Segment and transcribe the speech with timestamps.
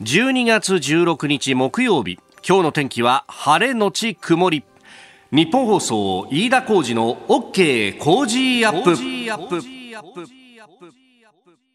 [0.00, 2.18] 12月16日木曜日。
[2.42, 4.64] 今日の天気は晴れのち曇り。
[5.30, 8.96] 日本放送飯田浩二の OK 工事アップ。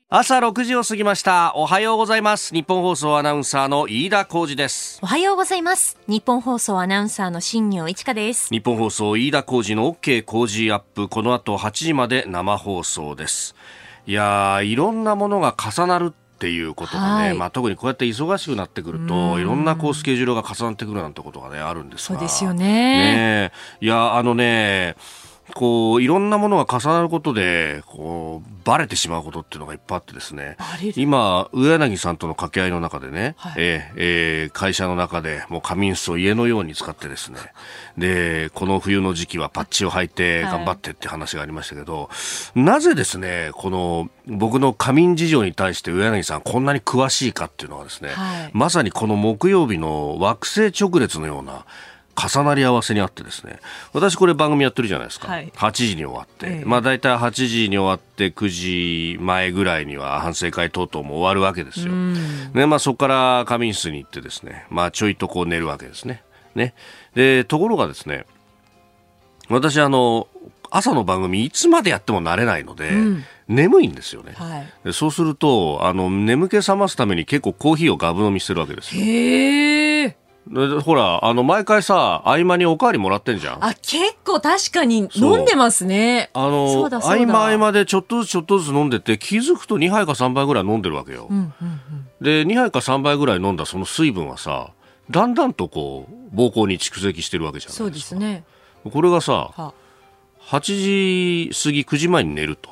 [0.10, 1.54] 朝6時を過ぎました。
[1.56, 2.52] おはようございます。
[2.52, 4.98] 日本放送アナウンサーの飯田浩二です。
[5.04, 6.00] おはようございます。
[6.08, 8.50] 日本放送アナウンサーの新業一華です。
[8.50, 11.10] 日本放送飯田浩二の OK 工事アップ。
[11.10, 13.54] この後8時まで生放送です。
[14.08, 22.20] いやいろんなものが重なるっていうことがね、はい、まあ、特にこうやって忙しくなってくるといろんなこうスケジュールが重なってくるなんてことが、ね、あるんですが。
[22.20, 22.66] そうですよね。
[22.68, 24.98] ねいやあのね
[25.54, 30.58] こういろんなものが重なることでこうバレてしまうことっていうのがいっぱいあってですね。
[30.96, 37.38] 今上柳さんとの掛け合いの中でね、はい、えー、えー、会社の中でもう仮眠室を家のように使ってですね。
[37.98, 42.10] でこの冬の時期はパッチを履いて頑張ってって話がありましたけど、は
[42.56, 51.66] い、なぜですねこの僕の仮眠事情に対して上柳さんこんなに詳しいかっていうのはですね、はい、まさにこの木曜日の惑星直列のような
[52.16, 53.60] 重なり合わせにあってですね
[53.94, 66.24] 私これ番組やってるじゃないですか、はい、8時に終わって、ええ、まあ大体8時に終わって9時前ぐらいには反省会等々も終わるわけですよ、ねまあ、そこから仮眠室に行ってですね、まあ、ちょいとこう寝るわけですね。
[66.56, 66.74] ね。
[67.14, 68.26] でところがですね
[69.50, 70.28] 私あの
[70.72, 79.02] 朝の番組いつまでやっても慣れないので、うん、眠いんですよね、はい、そうするとあの眠気覚ますために結構コーヒーをガブ飲みしてるわけですよ。
[79.04, 80.18] へえ
[80.52, 83.66] ほら、あの、毎回さ、合間におかわりもらってんじゃん。
[83.66, 86.30] あ、結構確かに飲んでますね。
[86.34, 91.28] あの、合間合間でちょっとずつちょっとずつ飲んでて、気づくと2杯か3杯ぐらい飲んでるわけよ。
[91.30, 91.82] うんうんうん、
[92.22, 94.70] で、2杯か3杯ぐらい飲んだその水分はさ、
[95.10, 97.84] だんだんとこう、膀胱に蓄積してるわけじゃないですか。
[97.84, 98.44] そうですね。
[98.92, 99.74] これがさ、は
[100.42, 102.70] 8時過ぎ9時前に寝ると。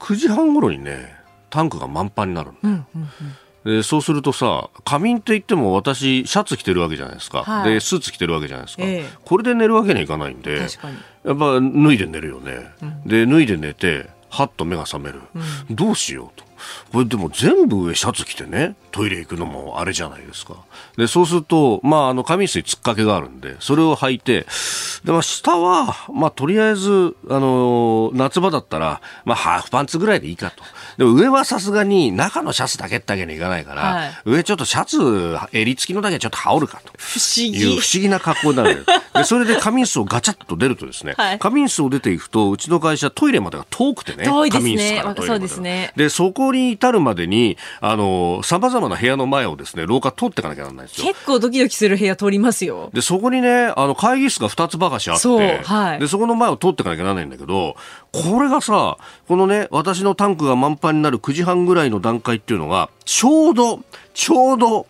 [0.00, 1.14] 9時半頃にね、
[1.48, 3.08] タンクが満帆になる、うんうんうん
[3.64, 10.68] でそうするとさ仮眠って言っても私シャツ着てるわけじゃないですか、はい、でスーツ着てるわけじゃないですか、えー、これで寝るわけにはいかないんでやっ
[11.36, 15.20] ぱ脱いで寝るよね、うん、で脱いで寝てはっと目が覚める、
[15.68, 16.49] うん、どうしようと
[16.92, 20.56] これでも全部上シャツ着てねトイレ行くのもあれじゃないですか。
[20.96, 24.46] でそうするとまああの仮眠室に突っかけがあるんでそれを履いて
[25.04, 30.64] で、まあ、下はまあとりあえずあの夏場だったらまあハーフパンツぐらいでいいかと。
[30.98, 36.92] でも上はさすがに中のシャツだけってわけにいかないから、はい、上ちょっとシャツ襟付きのだけちょっと羽織るかと。
[36.96, 37.60] 不思議。
[37.60, 38.84] いう不思議な格好になる。
[39.14, 45.92] でそれで仮眠室をガチャッと出るとですね、はい、仮眠室を出ていくとうちの会社トイレまでが遠くてね仮眠室からトイレまでそうですね。
[45.96, 57.76] でそこに至るまでにあの様々な部屋の前をですね廊下通っていかなきゃならないんですよ結構ドキドキする部屋通りますよでそこにねあの会議室が2つばかしあってそ,、はい、でそこの前を通っていかなきゃならないんだけど
[58.12, 63.80] これがさこのね私のタンクが満帆になる9時半ぐらいの段階っていうのがちょうど
[64.14, 64.86] ちょうど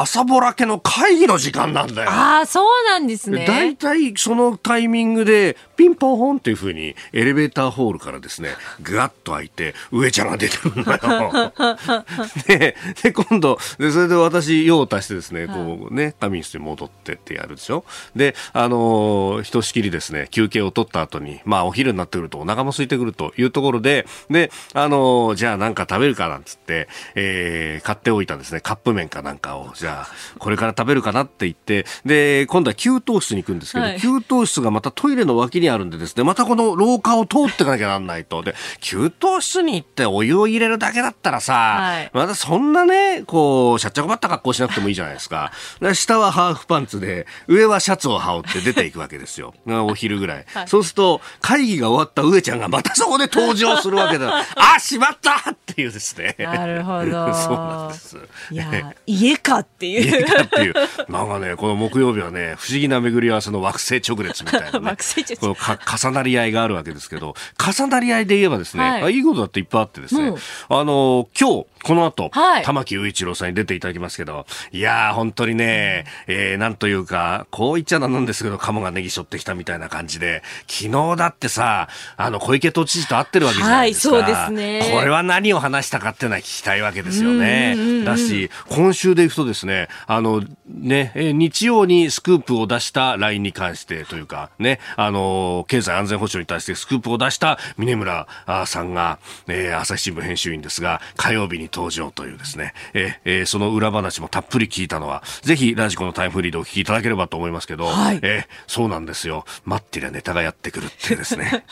[0.00, 2.10] 朝ぼらけの会議の時間なんだよ。
[2.10, 3.44] ああ、そうなんですね。
[3.46, 8.50] 大体そのタイミングで、ピンポンホンっていうふうに、エレベーターホールからですね、
[8.82, 11.52] ガッと開いて、上ちゃんが出てるんだよ。
[12.46, 17.84] で、で、今度、で、それで私、用を足してですね、こうね、仮眠室に戻ってってやるでしょ。
[18.14, 29.72] で、あのー、ひとしきりですね、休憩を取った後に、まあ、お昼になってくるとお腹も空いてくるというところで、で、あのー、じゃあなんか食べるかなんつって、えー、買っておいたんですね、カップ麺かなんかを。
[29.74, 38.42] じゃあ、これから食べるかなって言って、で、今度は給湯室に行くんですけど、はい、給湯室がまたトイレの脇にあるんでですね、またこの廊下を通っていかなきゃなんないと。
[38.42, 45.52] で、給湯室に行ってお湯を入れるだけだったらさ、はい、またそんなね、こう、しゃっちゃこばった格好しなくてもいいじゃないですか。
[45.94, 49.54] 下はハーフパンツで、上はシャツを羽織って出ていくわけですよ。
[49.66, 50.44] お昼ぐらい。
[50.52, 54.44] はい、そうすると、会議が終わった上ちゃんがまたそこで登場するわけだ。
[54.56, 56.36] あ、しまったっていうですね。
[56.38, 57.32] なるほど。
[57.34, 58.18] そうなんです。
[58.50, 60.18] いや、家かっていう。
[60.18, 60.74] 家かっていう。
[61.08, 65.53] なんかね、この木曜日はね、不思議な巡り合わせの惑星直列みたいな、ね、惑星直列。
[66.02, 70.36] 重なり合いがあるわけですけど、重なり合いで言えばですね、はい、いいことだっていっぱいあってですね、うん、
[70.68, 84.16] あの、今日、この後、はい、玉木雄一郎さんに出ていただきますけど、いやー、本当にね、えー、なんというか、こう言っちゃなんですけど、鴨がネギ背負ってきたみたいな感じで、昨日だってさ、あの、小池都知事と会ってるわけじゃないですか。
[84.16, 84.90] はい、そうですね。
[84.92, 87.76] これは何を話したかっていうのは聞きたいわけですよね。
[88.04, 98.26] だし、今週でいくとですね、あの、ね、え日曜にスクープを出した LINE に関してというか、ね、あのの経済安全保障に対してスクープを出した峰村
[98.66, 99.18] さんが、
[99.48, 109.44] えー、朝日新聞編集員ですが、火曜日に登場というですね、えー、その裏話もたっぷり聞いたのは、ぜひラジコのタイムフリーでお聞きいただければと思いますけど、はい、えー、そうなんですよ。
[109.64, 111.64] 待ってりゃネタがやってくるってですね。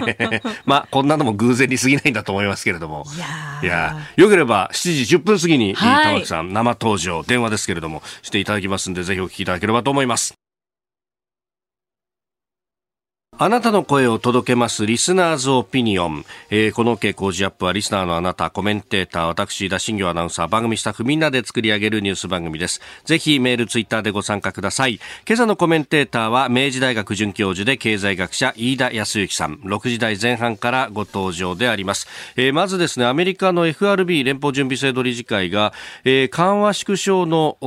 [0.64, 3.04] まあ、こんなのも偶然に過ぎないんだと思いますけれども。
[3.62, 10.45] いやよければ7時10分過ぎに、玉木さん生登場、電話ですけれども、していただきますんで、ぜひお聞きいただければと思います。
[13.38, 22.80] あなたの声を届けますリスナーズオピニオン、えー、この傾向ジアップはリスナーのあなたコメンテーター私田新業アナウンサー番組スタッフみんなで作り上げるニュース番組です。
[23.04, 25.00] ぜひメールツイッターでご参加ください。
[25.28, 29.56] 今朝のコメンテーターは明治大学准教授で経済学者飯田康之さん。
[29.56, 32.06] 6時台前半からご登場であります、
[32.36, 35.74] えー、まずですねアメリカの FRB 連邦準備制度理事会が、
[36.04, 37.58] えー、緩和縮小の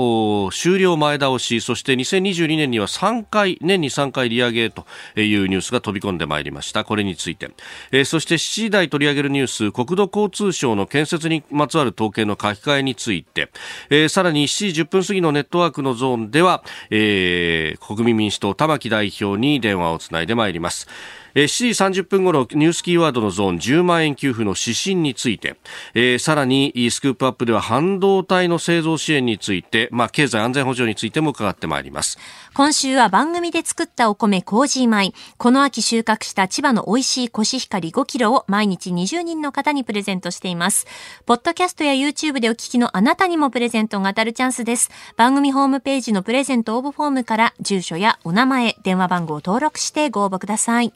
[0.52, 6.84] 終了前倒しそして2022年には3回年に3回利上げというニュースュースが飛び込んでまいりました。
[6.84, 7.52] これについて、
[7.92, 13.52] えー、そして7時台取り上げるニュース国土交通省の建設にまつわる統計の書き換えについて、
[13.90, 20.88] えー、さらに7時10分過ぎのネットワークのゾーンでは、えー、国民民主党玉木代表に電話をつないでまいります。
[21.36, 25.58] 7時30分ごろニュースキーワードのゾーン10万円給付の指針について、
[25.94, 32.18] えー、さらにスクープアップでは半導体の製造支援について、まあ、経済安全保障についても伺ってまいります。
[32.54, 35.14] 今週は番組で作ったお米コージー米。
[35.38, 40.88] この秋収穫した千葉の美味しいコシヒカリ5キロを毎日20人の方にプレゼントしています。
[41.26, 44.90] ポッドキャストや YouTube でお聞きのあなたにもプレゼントが当たるチャンスです。
[45.16, 50.94] 番組ホームページのプレゼント応募フォームから住所やお名前電話番号を登録してご応募ください。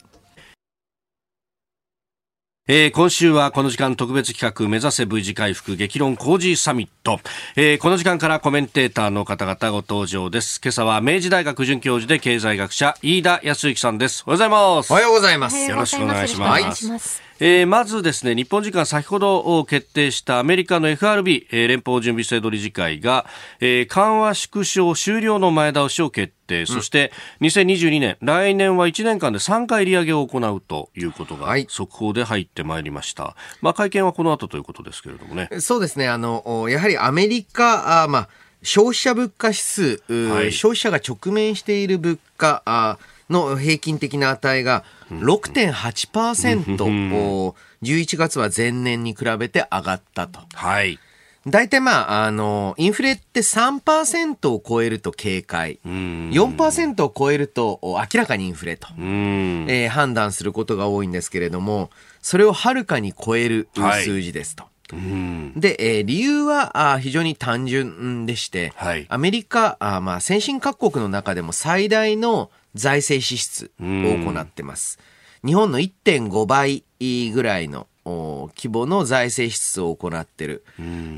[2.66, 7.20] えー、今週はこの時間特別企画目指せ V 字回復激論工事サミット、
[7.58, 10.62] えー、この時間からコメンテーターの方々ご登場です。
[10.64, 14.24] 今朝は明治大学准教授で経済学者飯田康之さんです。
[14.26, 14.92] おはようございます。
[14.94, 15.58] おはようございます。
[15.58, 23.26] よろしくお願いしますえー、まずですね日本時間先ほど決定したアメリカの FRB、えー、連邦準備制度理事会が、
[23.60, 27.12] えー、緩和縮小終了の前倒しを決定、そして
[27.42, 35.50] 2022年来年は1年間で3回利上げを行うということが速報で入ってまいりました、はい、まあ、会見はこの後ということですけれどもね。
[35.60, 36.08] そうですね。
[36.08, 38.30] あのやはりアメリカあ、まあ、
[38.62, 50.40] 消費者物価指数、はい、消費者が直面している物価あの平均的な値が6.8%、11月は前年に比べて上がったと。
[50.54, 50.98] はい。
[51.46, 61.90] 大体まあ、あの、インフレって3%を超えると警戒、4%を超えると明らかにインフレと、えー、判断することが多いんですけれども、
[62.22, 64.64] それをはるかに超える数字ですと。
[64.64, 75.00] はいで、えー、理由はあ非常に単純でして、はい、アメリカあ、まあ、先進各国の中でも最大の財政支出を行ってます。
[75.46, 76.84] 日本の1.5倍
[77.32, 80.64] ぐらいの規模の財政支出を行ってる。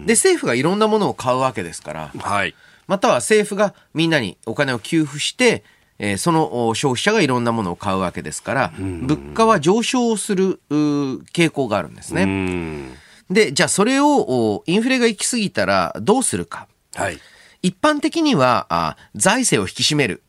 [0.05, 2.55] で、政府がいろんなものを買うわけですから、はい、
[2.87, 5.63] または政府がみんなにお金を給付して、
[5.97, 13.04] えー、その消費者がいろんなものを買うわけですから、物価は上昇する傾向があるんですね。
[13.29, 16.67] で、じゃあそれをインフレが行き過ぎたらどうするか。
[16.93, 17.19] はい、
[17.61, 20.21] 一般的にはあ財政を引き締める。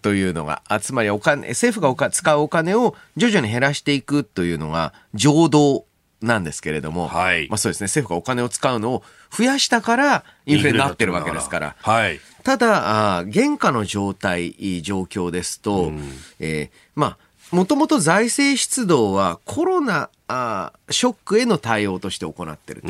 [0.00, 5.84] というのが、つまりお金、政府が使うお金を徐々に減らしていくというのが常道
[6.20, 11.76] なんですけれども、はい、まあそうですね、政府がお金を使うのを増やしたからインフレになってるわけですから。
[11.80, 16.00] はい、ただあ、原価の状態、状況ですと、うん、
[16.40, 17.18] えー、まあ、
[17.52, 22.88] もともと財政出動はコロナあショックへの対応として行っていると。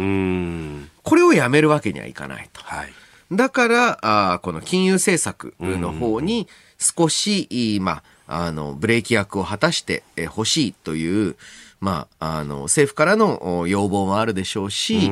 [1.02, 2.62] これをやめるわけにはいかないと。
[2.62, 2.92] はい。
[3.32, 3.98] だから、
[4.34, 6.48] あこの金融政策の方に
[6.78, 11.36] 少し、まあ、あの、ブレーキ役を果たしてほしいという、
[11.80, 15.10] まあ、あの、政府からの要望もあるでしょうし、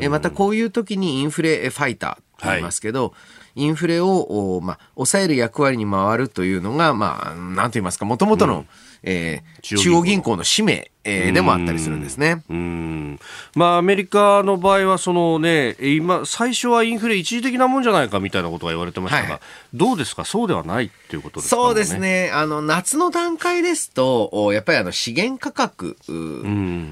[0.00, 3.12] えまたこういう時にインフレファイターと言いますけど、はい。
[3.54, 8.66] インフレを、まあ、抑える役割に回るというのが、まあ、なんと言いますか、もともとの、うん、
[9.02, 10.44] えー、中央銀行の。
[10.44, 12.42] 使命、えー、でもあったりするんですね。
[12.48, 13.18] うん。
[13.54, 19.40] まあ、アメリカの場合は、そのね、今、最初はインフレ一時的なもんじゃないかみたいなことが言われてましたが、はい、
[19.74, 22.30] どうですか、そうではないっていうことですか、ね、そうですね。
[22.32, 25.96] あの、夏の段階ですと、やっぱりあの、資源価格、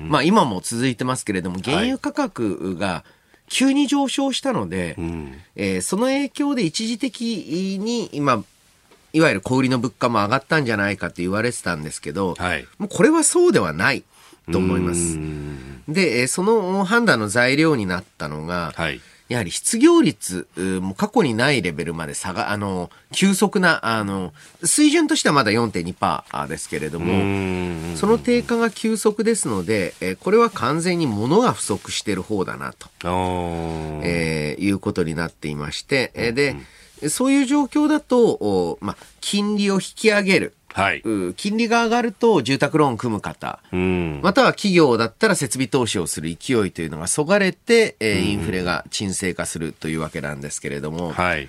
[0.08, 8.44] まあ、今も続いてますけれども、原油価格が、はい急に上昇したので、うん、えー、その影響で一時的に今、
[9.12, 14.04] いわゆる小売りの物価も上がったんじゃないかって言われてたんですけど、はい、もうこれはそうではない
[14.50, 15.18] と思います。
[15.88, 19.00] で、その判断の材料になったのが、はい、
[19.30, 20.48] やはり失業率
[20.82, 24.32] も過去にないレベルまで下が、あの、急速な、あの、
[24.64, 32.88] 水準としてはまだ4.2%ですけれども、その低下が急速ですので、えこれは完全に物が不足している方だなと、
[34.02, 36.56] えー、いうことになっていまして、えで、
[37.09, 40.54] そういう状況だと、まあ、金利を引き上げる。
[40.73, 41.02] はい、
[41.37, 51.49] 金利が上がると住宅ローン組む方、うん、または企業だったら設備投資をする勢いというのがそがれて、えー、インフレが沈静化するというわけなんですけれども、はい、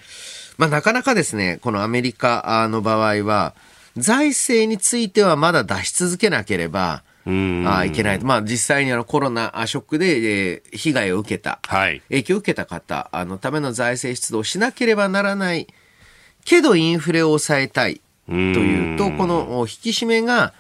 [0.58, 3.54] まあ、なかなかですね、このアメリカの場合は、
[3.98, 8.20] 財政についてはまだ出し続けなければ、あいけない。
[8.20, 15.68] まあ実際にあのコロナショックで、えー、被害を受けた、はい、影響を受けた方、あのための財政出動をしなければならない
[16.46, 18.02] けどインフレを抑えたい。
[18.28, 20.54] というと、この引き締めが、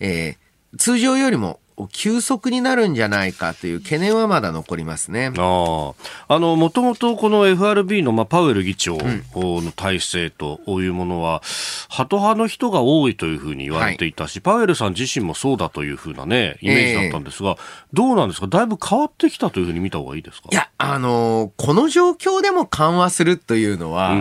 [0.00, 1.60] えー、通常よりも
[1.90, 5.32] 急速になるんじゃないかという懸念はまだ残りますね。
[5.36, 5.92] あ
[6.28, 8.96] あの、もともとこの FRB の、まあ、パウエル議長
[9.34, 11.42] の体制というものは、
[11.88, 17.56] ハト派の人が多いというふうに言われていたし、はい、パウエルさん自身もそうだというふうなね、イメージだったんですが、えー、
[17.92, 18.46] どうなんですか？
[18.46, 20.48] だいぶ変わってきたというふうに見た方がいいですか？
[20.52, 24.12] いや、あのー、この状況でも緩和するというのは、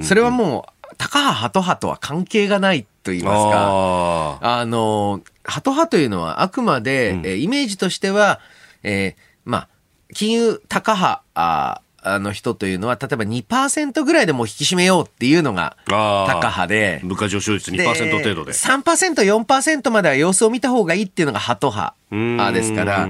[0.00, 8.40] それはもう、高派ハト派とは関係がないと言いますか、あの、ハト派というのはあくまで、うん、イメージとしては、
[8.82, 9.68] えー、まあ、
[10.14, 17.00] 金融高派、ああの人というのは、例えば2%ぐらいでも引き締めようっていうのが高派で。
[17.04, 18.52] 物価上昇率2%程度で。
[18.52, 18.82] 3%、
[19.22, 23.08] 4%までは様子を見た方がいいっていうのがハト派ですから、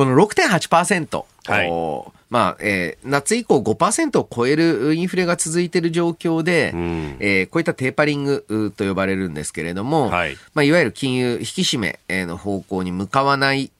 [0.00, 2.12] この6.8%、はい。
[2.30, 10.38] まあ、えー、夏以降5%を超えるインフレが続いている状況で、うん、えー、こういったテーパリングと呼ばれるんですけれども、はい。
[10.54, 13.70] まあ、いわゆる金融引き締めの方向に向かわない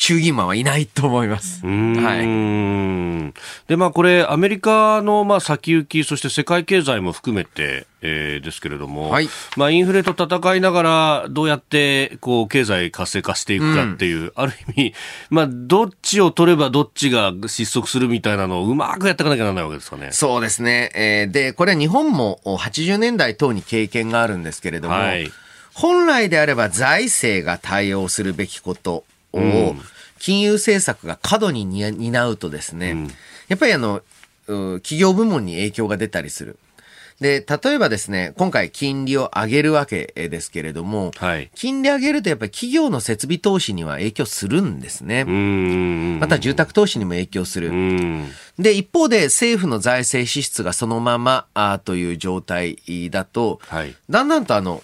[0.00, 1.60] 衆議院マンはいないと思います。
[1.62, 3.68] はい。
[3.68, 9.28] で、まあこれ、アメリカのまあ先行き、そして世界経済も含めて、えー、ですけれども、はい、
[9.58, 14.94] まあインフレと戦いながら、どうやってこう経済活性化していくかっていう、うん、ある意味、
[15.28, 20.12] まあどっちを取ればどっちが失速するみたいなのをうまくやっていかなきゃならないわけですかね。
[20.12, 20.92] そうですね。
[20.94, 25.30] えー、で、これは日本も80年代等に経験があるんですけれども、はい、
[25.74, 29.74] 本来であれば財政が対応するべきことを、
[30.18, 33.08] 金融政策が過度に担うとですね、
[33.48, 34.02] やっぱりあの、
[34.46, 36.58] 企業部門に影響が出たりする。
[37.20, 45.24] で、例えばですね、今回金利を上げるわけですけれども、はい、金利上げるとやっぱり企業の設備投資には影響するんですね。
[46.18, 47.70] また住宅投資にも影響する。
[48.58, 52.78] で、一方で政府の財政支出がそのままあという状態
[53.10, 54.82] だと、はい、だんだんとあの、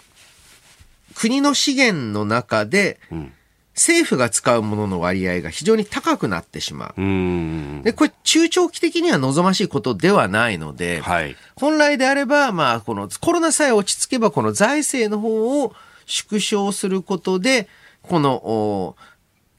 [1.15, 3.33] 国の資源の中で、うん
[3.77, 7.83] 政府が使うものの割合が非常に高くなってしまう。
[7.83, 15.75] で、これ中長期的には望ましいことではないので、はい、本来であれば、まあ、このコロナさえ落ち着けば、この財政の方を
[16.07, 17.69] 縮小することで、
[18.01, 18.95] この、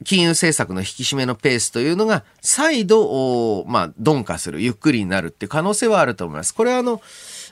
[0.05, 6.55] 金融政策の引き締めのペースというのが再度、まあ、鈍化する、ゆっくりになるっていう可能性はあると思います。
[6.55, 7.01] これはあの、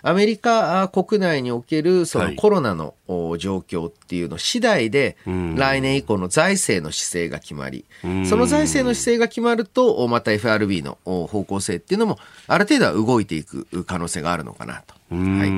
[0.07, 2.95] アメリカ国内におけるそのコロナの
[3.39, 7.85] 状況っていうの次第で、来年以降の財政の姿勢が決まり、
[8.25, 14.95] その財政の姿勢が決まると、また FRB の方向性っていうのも、ある程度は動いていく可能性があるのかなと。
[15.09, 15.51] はい、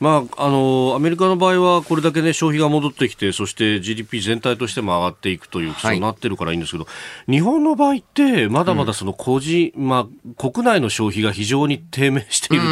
[0.00, 6.90] まあ、あのアメリカの場合はこれだけ、ね、消費が戻ってきてそして GDP 全体としても上がっていくという基礎になってるからいいんですけど、は
[7.28, 12.68] い、日本の場合ってまだまだその個人、うん、まあ、国内の消費が非常に低迷していると、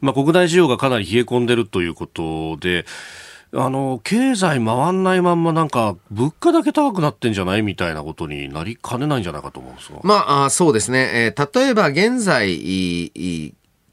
[0.00, 2.84] まあ、国内需要がかなり冷え込んでるということで。
[3.56, 10.00] あの、経済回んないまんまなんか、物価だけ高くなってんじゃないみたいなことになりかねないんじゃないかと思うんですが。
[10.02, 11.10] まあ、そうですね。
[11.14, 13.12] えー、例えば現在、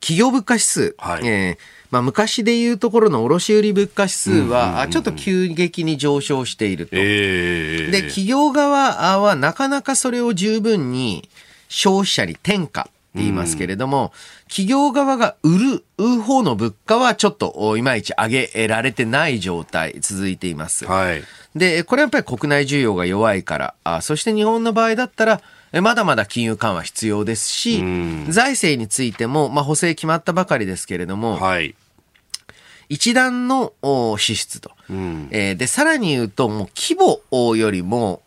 [0.01, 6.95] 企業物価指数、はい、えーまあ、昔でいうところの卸売物価指数は、ちょっと急激に上昇していると。
[6.95, 11.29] えー、で、企業側はなかなかそれを十分に
[11.67, 14.13] 消費者に転嫁って言いますけれども、
[14.47, 20.85] 企業側が売る方の物価はちょっといまいち上げられてない状態続いています。
[20.85, 21.21] はい、
[21.53, 25.41] で、これはやっぱり国内需要が弱いから、あそして日本の場合だったら、
[25.79, 27.77] まだまだ金融緩和必要ですし、
[28.27, 31.75] 財政についても、まあ、補正決まったばかりですけれども、はい、
[32.91, 33.71] 一段の
[34.17, 38.21] 支出と、うん、えー、で、さらに言うと、もう規模よりも、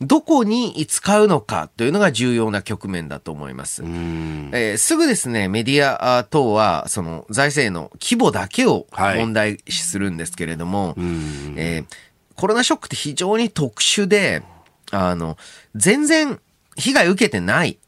[0.00, 3.82] どこに使うのかというのが重要な局面だと思います。
[3.82, 10.96] えー、すぐですね、メディア等は、その財政の規模だけを問題視するんですけれども、はい、
[11.56, 11.94] えー、
[12.36, 14.42] コロナショックって非常に特殊で、
[14.92, 15.36] あの、
[15.74, 16.40] 全然
[16.76, 17.78] 被害受けてない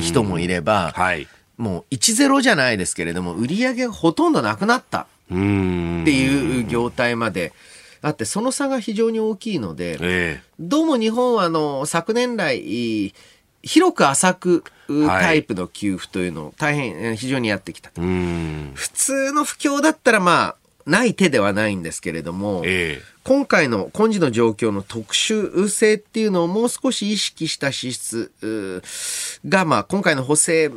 [0.00, 5.06] 人もいれば、はい、もう1-0じゃないですけれども、売り上げがほとんどなくなった。
[5.26, 7.52] っていう業態まで、
[8.02, 13.14] あって、その差が非常に大きいので、えー、どうも日本はあの昨年来、
[13.62, 18.00] 広く浅くタイプの給付というのを大変、非常にやってきたと。
[18.00, 28.82] 普通の不況だったらまあ、ない手ではないんですけれども、えー、今回の今時の状況の特殊性っていうのをもう少し意識した支出
[29.46, 30.70] が、まあ、今回の補正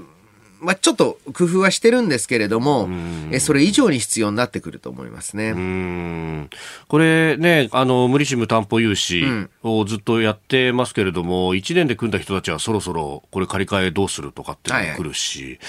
[0.62, 2.90] まあ、ちょっと工夫はしてるんですけれども、
[3.32, 6.50] えそれ以上に必要になってくると思いますね。
[6.88, 9.26] これね、あの、無利子無担保融資
[9.64, 15.50] をずっとやってますけれども、うん、1年で組んだ人たちはそろそろこれ借り換えどうするとかっていうのが来るし、はい。
[15.50, 15.60] はい、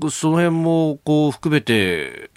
[0.00, 2.30] まあ、その辺もこう含めて、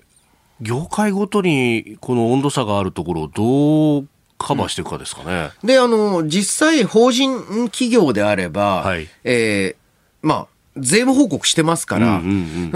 [0.62, 4.07] 業界ごとにこの温度差があるところをどう
[4.38, 5.51] カバーしていくかですかね。
[5.62, 10.47] うん、で、あの、実際法人企業であれば、はい、えー、まあ、
[10.77, 12.21] 税務報告してますから、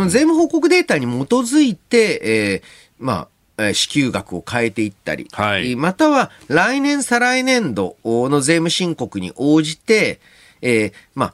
[0.07, 10.21] 税務報告データに基づいて、えー、まあ、支給額を変えていったり、はい、または来年再来年度の税務申告に応じて、
[10.61, 11.33] えー、まあ、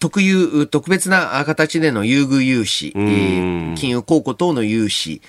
[0.00, 5.20] 特有、特別な形での優遇融資、金融公庫等の融資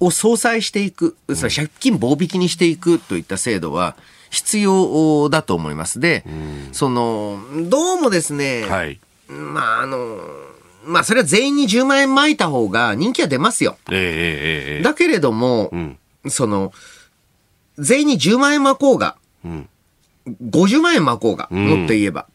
[0.00, 3.96] を相殺していく、はい、借金棒引きにしていくといった制度は
[4.30, 5.98] 必要だと思います。
[5.98, 6.24] で、
[6.72, 9.00] その、どうもですね、はい。
[9.28, 10.18] まあ、あの、
[10.84, 13.78] まあ、それは全員に10万円巻いた方が人気は出ますよ。
[13.90, 16.72] えー、だけれども、うん、その、
[17.78, 19.68] 全員に10万円巻こうが、うん、
[20.26, 22.26] 50万円巻こうが、もっと言えば、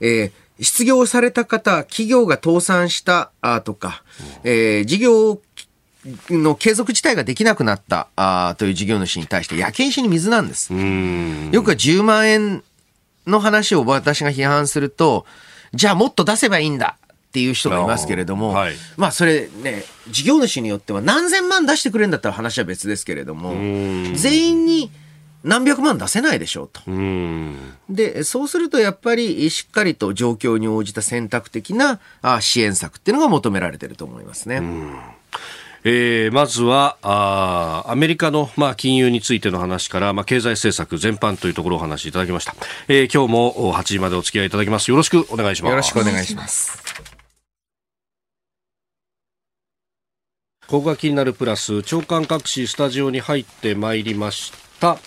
[0.00, 4.02] うん、えー、失業された方、企業が倒産したあとか、
[4.44, 5.40] えー、事業
[6.30, 10.72] の継続自体ができなくなったあという事業主に対して、焼け石に水なんです。
[10.72, 12.62] よくは10万円
[13.26, 15.26] の話を私が批判すると、
[15.74, 16.98] じゃあもっと出せばいいんだ
[17.28, 23.52] っていう人がいますけれども、はい、まあそれね、事業主によっては何千万出してくれるんだったら話は別ですけれども、
[24.14, 24.90] 全員に
[25.44, 26.82] 何百万出せないでしょうと。
[27.88, 32.00] で、そうするとやっぱりしっかりと状況に応じた選択的な
[32.40, 34.62] 支援策っていうのが求められてると思いますね。
[35.84, 42.56] えー、まずはあアメリカの、まあ、金融についての話から、まあ、経済政策全般というところをお話しいただきました、
[42.88, 44.90] えー、今日も8時までお付き合いいただきます。
[44.90, 45.70] よろしくお願いします。
[45.70, 46.82] よろしくお願いします。
[50.68, 54.98] ここが気になるプラス長官各紙スタジオに入ってまいりましたった。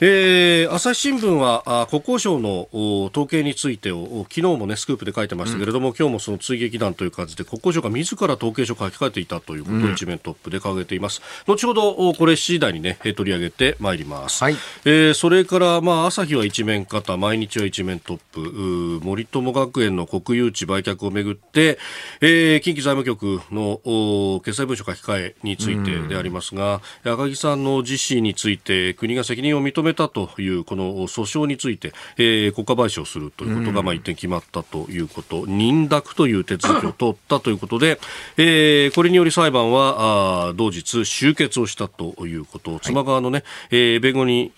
[0.00, 2.68] えー、朝日新聞は国交省の
[3.08, 21.76] 統計についてを昨日もねスクープで書いてましたけれども、うん、今日もその追撃弾という感じで国交省が自ら統計書を書き換えていたということを一面トップで掲げています、うん、後ほどこれ7時台にね取り上げてまいります、はい、えー、それからまあ朝日は一面型毎日は一面トップ森友学園の国有地売却をめぐって、
[22.20, 37.98] えー、近畿財務局の決裁文書書き換えについてでありますが、うん、赤木さんの実施について国が責任を認めめたというこの訴訟について、えー、国家賠償するということが、まあ、一点決まったということ、認諾という手続きを取ったということで、
[38.36, 42.68] えー、これにより裁判はあ同日終結をしたということ。
[42.74, 44.52] を、妻側のね、えー、弁護人、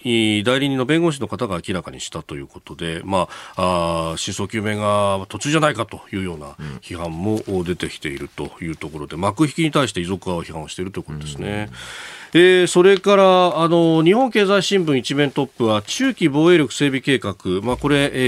[0.44, 11.68] 代理人の弁護士の方が明らかにしたということで、まあ、あ真相究明が途中じゃないかというような批判も出てきているというところで、幕引きに対して遺族側を批判をしているということですね。
[11.70, 18.18] うんえー、それからあの日本経済新聞一面トップは中期防衛力整備計画、まあ、これ、え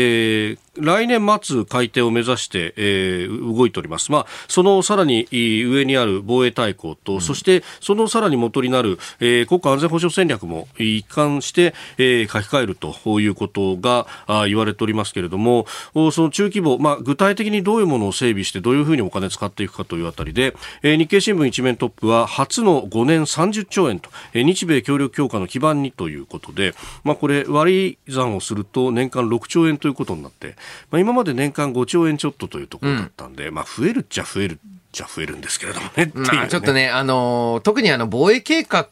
[0.53, 4.11] ー、来年末改定を目指して、えー、動いております。
[4.11, 26.75] まあ、そのさらに上にある防衛大綱と、うん、そしてそのさらに元になる、えー、国家安全保障戦略も一貫して、えー、書き換えるということがあ言われておりますけれども、その中規模、まあ、具体的にどういうものを整備して、どういうふうにお金使っていくかというあたりで、えー、日経新聞一面トップは、初の5年30兆円と、えー、日米協力強化の基盤にということで、
[27.05, 30.57] まあ、これ割り算をすると年間6兆円ということになって、
[30.91, 34.59] まあ、今まで年間5兆円ちょっとというところだったんで、うん、まあ、増えるっちゃ増える
[34.93, 36.07] じゃ増えるんですけれどもね。
[36.07, 38.87] ねまあ、ちょっとね、あの、特にあの、防衛計画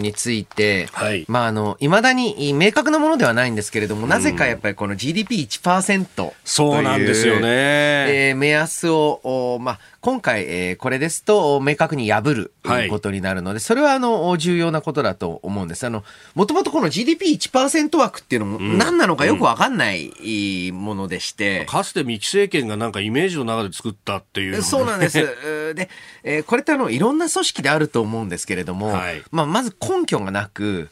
[0.00, 7.42] について、はい、まあ、あの、いまだに明確なものではないんですけれども、なぜかやっぱりこの GDP1% という、そうなんですよね。
[7.48, 15.86] えー、目安を、まあ、今回、えー、これですと明確に破るということになるので、はい、それはあの重要なことだと思うんです。
[15.86, 16.02] あの、
[16.34, 25.18] もともとこの GDP1% 枠っていうのも何なのかよくわかんないものでして、うん、かつて三木政権がなんかイメージの中で作ったっていう、ね、そうなんです。
[25.76, 25.88] で、
[26.24, 30.88] えー、これってあの、いろんな組織であると思うんですけれども、はい、まあ、まず根拠がなく、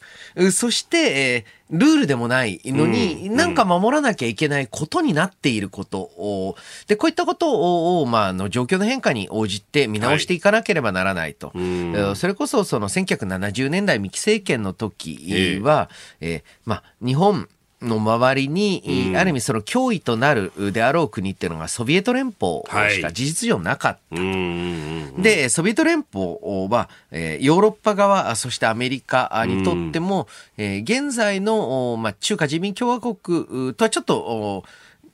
[0.53, 6.57] そして、えールールでもないのに、うん、なんか守らなきゃいけないことになっていることを、
[6.87, 11.53] で、こういったことを、まあ、あの、状況の変化に応じて見直していかなければならないと。
[11.55, 15.89] はい、それこそ、その1970年代三木政権の時は、
[16.21, 17.49] えー、えー、まあ、日本、
[17.83, 24.21] の周りに、うん、ある意味その脅威となるであろう国っていうのがソビエト連邦しか事実上なかった。
[24.21, 26.37] はい、で、ソビエト連邦
[26.69, 34.65] は、えー、ヨーロッパ側、そしてアメリカにとっても、うん、えー、現在の、まあ、中華人民共和国とはちょっと、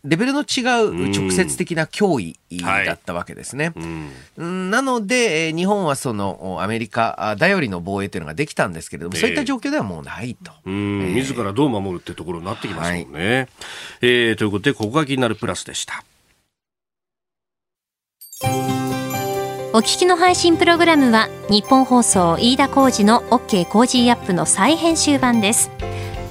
[0.06, 3.72] レベルの違う直接的な脅威だったわけですね。
[3.74, 3.82] は
[4.38, 10.52] い、なので、日本はそのアメリカ頼りの防衛というのができたんですけれども、そういった状況ではもうないと。
[10.66, 13.36] えー、自らどう守るってところになってきますもんね。
[13.36, 13.48] はい、
[14.02, 16.04] えー、ということで、ここが気になるプラスでした。
[19.72, 25.70] お聞きの配信プログラムは日本放送飯田浩二の OK コージーアップの再編集版です。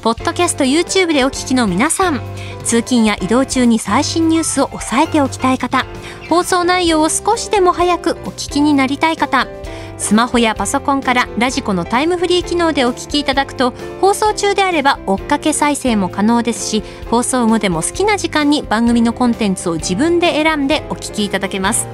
[0.06, 2.22] ポッドキャスト YouTube でお聞きの皆さん。
[2.64, 5.84] 通勤や移動中に最新ニュースを押さえておきたい方
[6.30, 9.48] 放送内容を少しでも早くお聞きになりたい方
[9.98, 21.88] スマホやパソコンから radiko のタイムフリー機能でお聞きいただくと放送中であれば追っかけ再生も可能ですし放送後でも好きな時間に番組のコンテンツを自分で選んでお聞きいただけます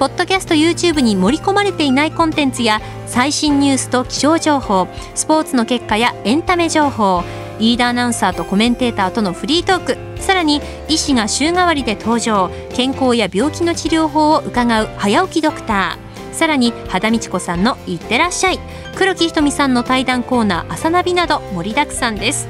[0.00, 7.22] ポッドキャスト YouTube に盛り込まれていないコンテンツや最新ニュースと気象情報スポーツの結果やエンタメ情報
[7.58, 18.58] リーダーアナウンサーとコメンテーターとのフリートークさらに医師が週替わりで登場健康や病気の治療法を伺う早起きドクターさらに肌道子さんの「いってらっしゃい」
[18.96, 22.48] 黒木ひとみさんの対談コーナー「朝ナビ」など盛りだくさんです。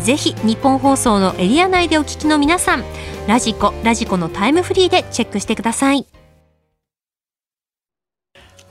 [0.00, 2.84] ぜひ日本放送のエリア内でお聞きの皆さん
[3.28, 6.06] ラジコラジコのタイムフリーでチェックしてください。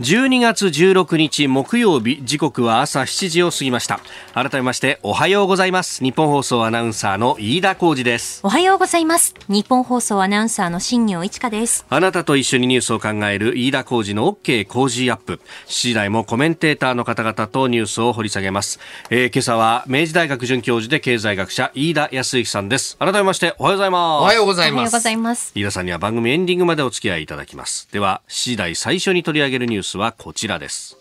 [0.02, 4.00] 12月16日木曜日時刻は朝7時を過ぎました。
[4.34, 6.04] 改めましておはようございます。
[6.04, 8.42] 日本放送アナウンサーの飯田浩二です。
[8.44, 9.36] おはようございます。
[9.48, 11.86] 日本放送アナウンサーの新業一華です。
[11.88, 15.40] あなたと一緒にニュースを考える飯田浩二の OK 工事アップ。
[15.68, 18.80] 7時台もコメンテーターの方々とニュースを掘り下げます、
[19.12, 22.98] えー、今朝は明治大学准教授で経済学者飯田康之さんです。
[22.98, 24.22] 改めましておはようございます。
[24.22, 24.90] おはようございま
[25.36, 25.52] す。
[25.54, 27.88] 飯田さんには番組エンディングまでお付き合いいただきます。
[27.92, 30.98] では7時台最初に取り上げるニュースはこちらです。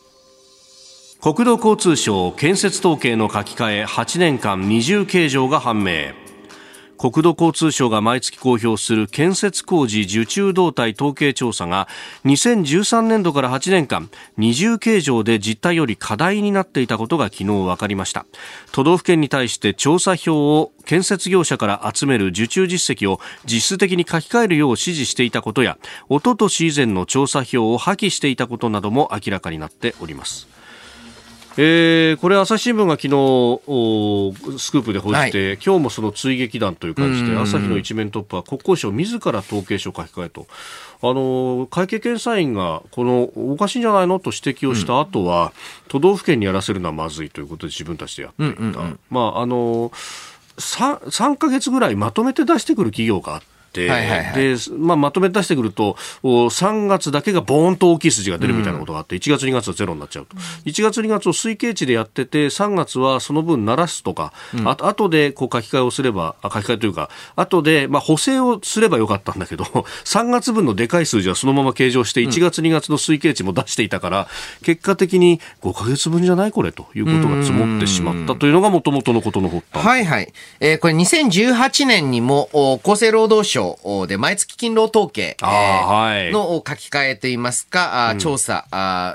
[1.21, 6.30] 国土交通省建設統計の書き換え8年間二重計上が判明。
[7.01, 11.89] 国土交通省が毎月公表する建設工事受注動態統計調査が
[12.27, 18.27] 2013年度から8年間二重計上で実態より課題になっていたことが昨日分かりました。
[18.71, 25.79] 都道府県に対して調査票を建設業者から集める受注実績を実質的に書き換えるよう指示していたことや
[26.11, 30.60] おととし以前の調査票を破棄していたことなども明らかになっております。
[31.57, 40.47] えー、これ朝日新聞が昨日スクープで報じて、はい、今日もその追撃弾という感じで朝日の一面トップは国交省自ら統計書書き換えと。
[41.03, 45.51] あの会計検査院がこのおかしいんじゃないのと指摘をした後は、うん、
[45.89, 49.91] 都道府県にやらせるのはまずいということで自分たちでやっていった、うんうんうん、まああの
[50.59, 53.60] 3, 3か月ぐらいまとめて出してくる企業があって。
[53.79, 69.65] はいはいはい、でまあ、まとめ出してくると3月だけがボーンと大きい数字が出るみたいなことがあって、うん、1月2月はゼロになっちゃうと、1月2月を推計値でやってて3月はその分鳴らすとか、うん、あ後でこう書き換えをすれば書き換えというか後でまあ補正をすればよかったんだけど
[70.05, 74.29] 3月分のでかい数字はそのまま計上して1月2月の推計値も出していたから、
[74.65, 79.85] 結果的に5か月分じゃないこれということが積もってしまったというのがもともとのことの発端。
[79.85, 80.33] はいはい。
[80.61, 88.67] えー、これ2018年にも厚生労働省省で毎月勤労統計、の書き換えといいますか、調査、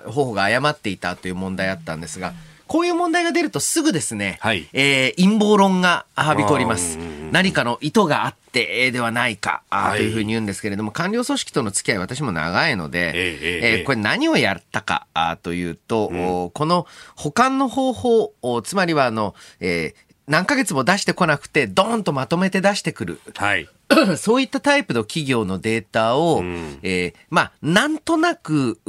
[0.05, 2.33] 方法が誤っていたという問題あったんですが、
[2.67, 6.97] こういう問題が出るとすぐですね、はい、えー、陰謀論がはびこります。
[7.31, 9.61] 何かの意図があってではないか、
[9.95, 15.07] というふうに言うんですけれども、官僚組織との付き合い私も長いので、えー、えー、これ何をやったか
[15.43, 23.19] というと、うん、この保管の方法、つまりはあの、えー、何ヶ月も出してこなくて、ドーンとまとめて出してくる。
[23.35, 23.69] はい。
[24.17, 28.79] そういったタイプの企業のデータを、うん、えー、まあ、なんとなく、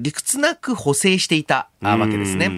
[0.00, 2.50] 理屈なく補正していたわけですね。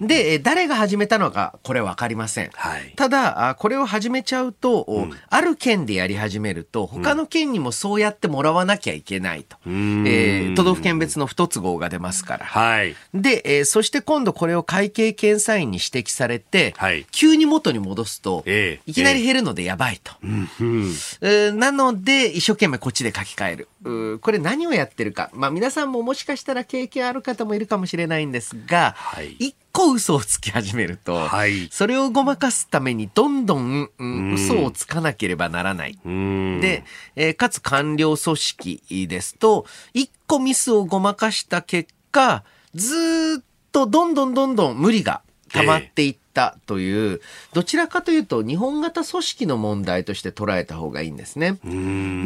[0.00, 2.50] で、誰が始めたのか、これわかりません。
[2.54, 9.56] はい、ただ、これを始めちゃうと、うん、ある県でやり始めると、他の県にもそうやってもらわなきゃいけないと。
[9.66, 12.44] うん、えー、都道府県別の不都合が出ますから。
[12.44, 20.12] はい、で、えー、そして今度これを会計検査院に指摘されて、はい、急に元に戻すと、えー、いきなり減るのでやばいと。
[20.22, 24.18] えーなので、一生懸命こっちで書き換える。
[24.20, 25.30] これ何をやってるか。
[25.32, 35.98] まあ皆さんももしかしたら経験ある方もいるかもしれないんですが、はい、一個嘘をつき始めると、はい、それをごまかすためにどんどん、うん、嘘をつかなければならない。
[36.04, 36.84] で、
[37.16, 47.20] えー、かつ官僚組織ですと、一個ミスをごまかした結果、ずっとどんどんどんどん無理が溜まっていったという、
[47.52, 51.58] どちらかというと日本型組織の問題として捉えた方がいいんですね。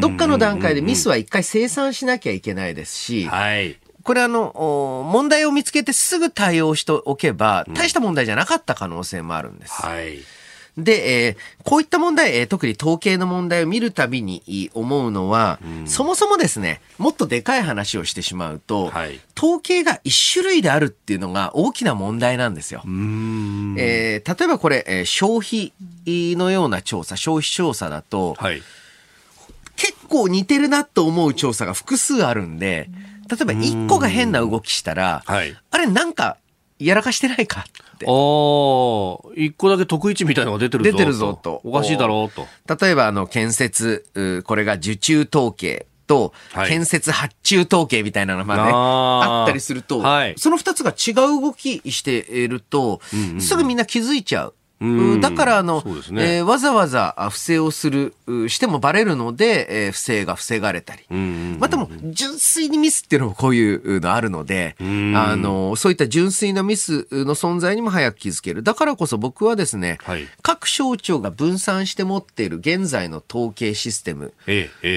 [0.00, 9.72] どっかの段階でミスは一回清算しなきゃいけないですし、はい、これあの、問題を見つけてすぐ対応しておけば、大した問題じゃなかった可能性もあるんです。
[9.72, 10.18] はい
[10.76, 22.82] で、えー、こういった問題、えー、特に統計の問題を見るたびに思うのは、うん、そもそもですね、もっとでかい話をしてしまうと、はい、統計が一種類であるっていうのが大きな問題なんですよ。
[22.84, 25.72] えー、例えばこれ、えー、消費
[26.06, 28.60] のような調査、消費調査だと、はい、
[29.76, 32.90] 結構似てるなと思う調査が複数あるんで、
[33.30, 36.36] 例えば1個が変な動きしたら、はい、あれなんか
[36.78, 37.64] やらかしてないかっ
[37.98, 38.06] て。
[38.06, 38.12] ああ、
[39.36, 40.90] 一個だけ特一みたいなのが出てるぞ。
[40.90, 41.60] 出てるぞと。
[41.64, 42.84] おかしいだろうと。
[42.84, 45.86] 例えば、あの、建設、これが受注統計。
[46.06, 46.34] と、
[46.66, 53.00] 建設発注統計みたいなのがね、あったりすると、はい、その二つが違う動きしていると、
[53.40, 54.54] すぐみんな気づいちゃう。
[55.20, 56.36] だからあの、ね。
[56.36, 58.14] えー、わざわざ不正をする、
[58.48, 61.04] してもバレるので、えー、不正が防がれたり。
[61.58, 68.62] またも、純粋にミスっていうのもこういうのあるので、あの、そういった純粋なミスの存在にも早く気づける。
[68.62, 74.32] だからこそ僕はですね、はい、各省庁が分散して持っている現在の統計システム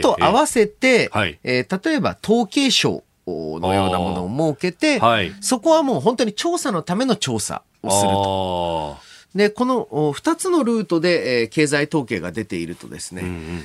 [0.01, 9.06] と合わせて、ええー、例えば統計省のようなものを設けて、はい、そこはもう本当に調査のための調査をすると。
[9.37, 13.21] で、この2つのルートで、えー、経済統計が出ているとですね、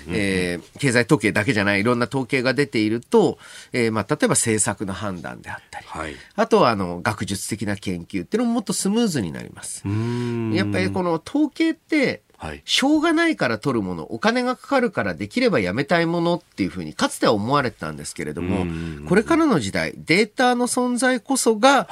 [0.08, 3.38] え経済統計だけじゃないいろんな統計が出ていると、
[3.72, 9.82] えー、まあ、例えば政策の判断であったり、はい、あとはあの学術的な研究っていうのももっとスムーズになります。
[10.54, 18.66] やっぱりこの統計って、はい、しょうがないから取るもの、お金がかかるからできればやめたいものっていうふうにかつては思われてたんですけれども、
[19.08, 21.88] これからの時代、データの存在こそが、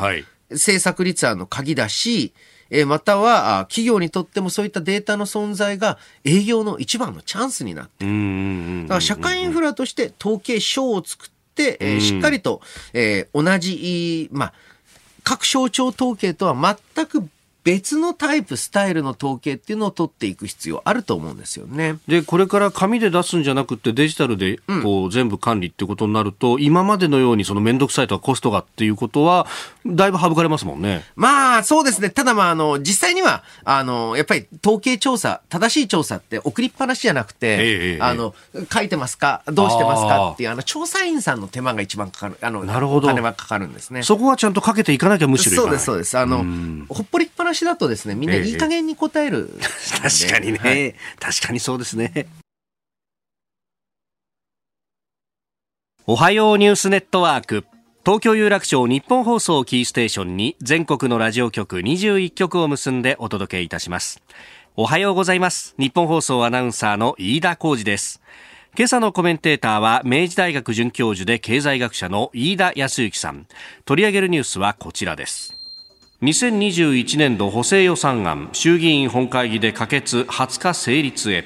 [0.50, 2.34] 政策立案の鍵だし、
[2.70, 8.82] えまたは企業にとってもそういったデータの存在が営業の一番のチャンスになっている。
[8.84, 12.60] だから社会インフラとして統計書を作って、えー、しっかりと、
[12.92, 14.52] えー、同じ、まあ、
[15.24, 17.28] 各省庁統計とは全く
[17.62, 21.98] 別のタイプ、スタイルの統計っていうのを取っていく必要あると思うんですよね。
[22.08, 29.46] で、これから紙で出すんじゃなくてデジタルでこう、全部管理ってことになると、今までのようにその面倒くさいとかコストがっていうことは、
[29.86, 31.04] だいぶ省かれますもんね。
[31.16, 32.10] まあ、そうですね。
[32.10, 38.34] ただまあ、あの、実際には、あの、やっぱり統計調査、正しい調査って送りっぱなしじゃなくて、ええ、あの、
[38.72, 39.42] 書いてますか？
[39.46, 40.30] どうしてますか？
[40.32, 43.08] っていう、あの、調査員さんの手間が一番かかる、あの、なるほど。
[43.08, 44.02] 金はかかるんですね。
[44.02, 46.18] そこはちゃんとかけていかなきゃむしろそうです、そうです。
[46.18, 46.44] あの、
[46.88, 49.50] ほっぽりっぱなしだとですね、みんないい加減に答える、
[50.02, 52.26] 確かにね、はい、確かにそうですね。
[56.06, 57.64] おはようニュースネットワーク。
[58.04, 64.22] 東京有楽町日本放送キーステーションに全国のラジオ局21局を結んでお届けいたします。
[64.74, 65.74] おはようございます。
[65.78, 68.22] 日本放送アナウンサーの飯田浩二です。
[68.76, 73.46] 今朝のコメンテーターは明治大学准教授で経済学者の飯田康之さん。
[73.84, 75.59] 取り上げるニュースはこちらです。
[76.22, 81.44] 2021年度補正予算案衆議院本会議で可決20日成立へ。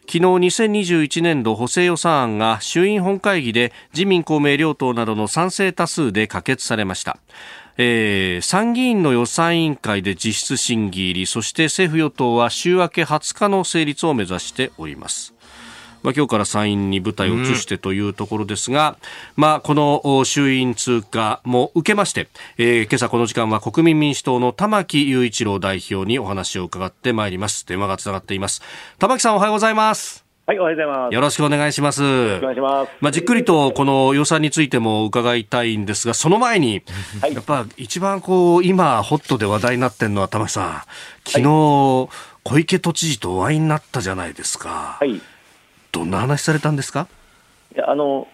[0.00, 7.18] 昨日2021年度補正予算案が衆院本会議で自民公明両党などの賛成多数で可決されました。
[7.76, 15.37] えー、参議院の予算委員会で実質審議入りそして政府与党は週明け20日の成立を目指しております。
[16.02, 18.96] まあ、今日から参院に舞台を移してというところですが、
[19.36, 27.66] うん、まあ、この衆院通過も受けまして、えー、今朝この時間は国民民主党の玉木雄一郎代表にお話を伺ってまいります。
[27.66, 28.62] 電話がつながっています。
[28.98, 30.28] 玉木さんおはようございます。
[30.48, 31.14] はい、おはようございます。
[31.14, 32.02] よろしくお願いします。
[32.02, 32.90] お願いします。
[33.00, 36.82] まあ、じっくりとこの予算についても伺いたいんですが、その前に、
[37.20, 40.82] はい、やっぱ一番こう、今、ホットで話題になってるのは、玉木さん、
[41.26, 42.08] 昨日、はい、
[42.44, 44.96] 小池都知事とお会いになったじゃないですか。
[44.98, 45.20] はい。
[45.98, 47.08] どんな話されたんですか？
[47.74, 48.28] いやあの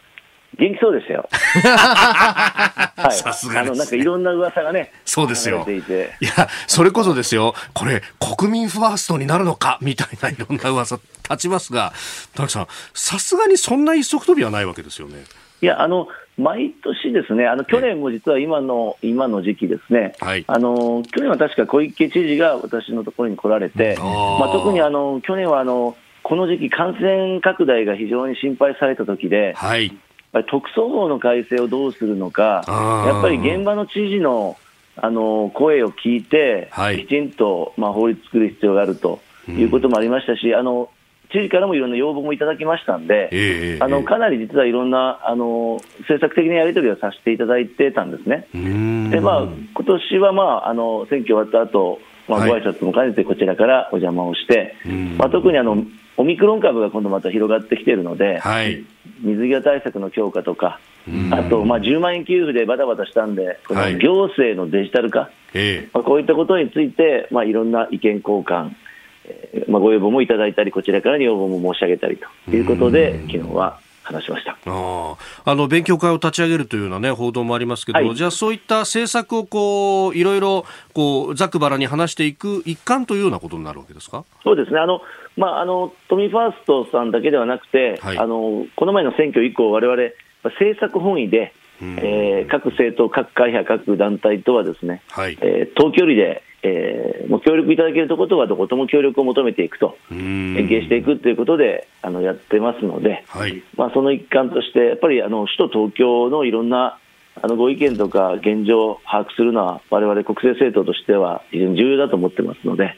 [0.59, 1.29] 元気そうでしたよ。
[1.33, 5.67] はい、さすがです、ね、あのなんかいろんな噂がね、そうですよ。
[5.67, 9.79] いや、それこそですよ、これ、国民ファーストになるのか？
[9.81, 11.93] みたいないろんな噂立ちますが、
[12.35, 15.25] 田中さん、さすがにそんな一足飛びはないわけですよね。
[15.63, 29.97] いや、あの、毎年ですね、あの去年も実は今の今の時期ですね、はい、あの去年は確か小池知事が私のところに来られて、まあ、特にあの去年はあのこの時期、感染拡大が非常に心配された時で、はい、
[30.49, 32.65] 特措法の改正をどうするのか、
[33.07, 34.57] やっぱり現場の知事の
[34.97, 40.89] あの声を聞いて、はい、きちんと、まあ、法律作る必要があるということもありましたし、うん、あの
[41.33, 48.47] 知事からもいろんな要望もいただきましたんで、えー、あのかなり実はいろんなあの政策的なやり取りをさせていただいてたんですね。
[49.11, 55.85] でまあ今年はまああの選挙終わった後まあご挨拶も兼ねてこちらからお邪魔をして、はい、まあ特にあの
[56.25, 58.83] オミクロン株が今度また広がってきているので、はい、
[59.21, 60.81] 水際対策の強化とか、
[61.31, 68.71] あと、まあ、10万円給付でバタバタしたんで、この行政のデジタル化、はい、まあ、こういったことについて、まあ、いろんな意見交換、
[69.27, 74.57] えー、まあ、ご要望もいただいたり、こちらから要望も申し上げたりということで、昨日は話しました。
[74.67, 84.25] ああの勉強会を立ち上げるというような、ね、報道もありますけど、はい、じゃあ、そういった政策をこういろいろこうざくばらに話していく一環というようなことになるわけですか？
[84.45, 84.79] そうですね。
[84.79, 85.01] あの、
[85.37, 90.15] まあ、あの都民ファーストさんだけではなくて、はい、あのこの前の選挙以降、われわれ
[90.45, 106.99] 政策本位で、えー、各政党、各会派、各団体とはですね、はい、えー、遠距離で、えー、もう協力いただけるところとはどことも協力を求めていくと、連携していくということであのやってますので、はい、まあ、その一環として、やっぱりあの首都東京のいろんな
[107.43, 112.97] あのご意見とか現状を把握するのは、われわれ国政政党としては非常に重要だと思ってますので、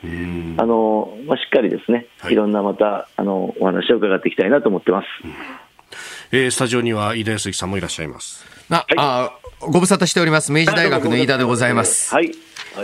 [0.59, 5.07] あのまあ、しっかりですね、はい、いろんなまたあのお話を伺っていきたいなと思ってます。
[6.33, 8.45] えー、スタジオには飯田康之さんもいらっしゃいます。
[8.71, 10.53] あ、はい、あご無沙汰しております。
[10.53, 12.15] 明治大学の飯田でございます。
[12.15, 12.33] はい。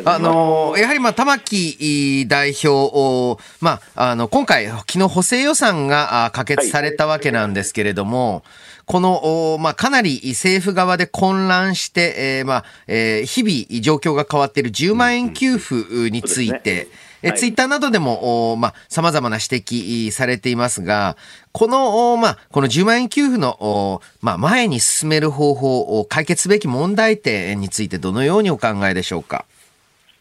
[0.06, 8.42] あのやはりまあ玉木代表、まあ、あの今回、昨日補正予算が可決されたわけなんですけれども、はい
[8.84, 16.90] この、まあ、かなり政府側で混乱して、えー、まあ、えー、日々状況が変わっている10万円給付について、うん
[17.22, 21.16] ね、ツイッターなどでも、まあ、様々な指摘されていますが、
[21.52, 29.44] この、まあ、この10万円給付の、まあ、前に進める方法、解決すべき問題点についてどのようにお考えでしょうか？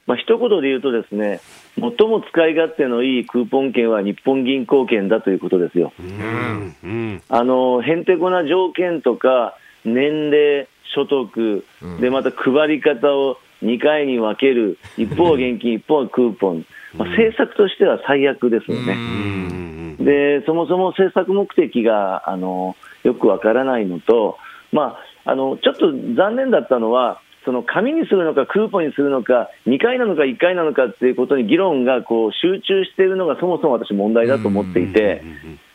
[0.08, 1.40] まあ一言で言うとですね、
[1.76, 5.94] 最も使い勝手のいいクーポン券は日本銀行券だということですよ。
[6.00, 11.64] うんうん、あのへんてこな条件とか年齢、所得、
[12.00, 19.96] でまた配り方を2回に分ける、一方は現金、一方はクーポン、まあ、政策としては最悪ですよね。
[20.00, 24.38] でそもそも政策目的があのよくわからないのと、
[24.72, 35.24] まあ、あのちょっと残念だったのは、その紙にするのかクーポンにするのか2回なのか1回なのかっていうことに議論がこう集中しているのがそもそも私問題だと思っていて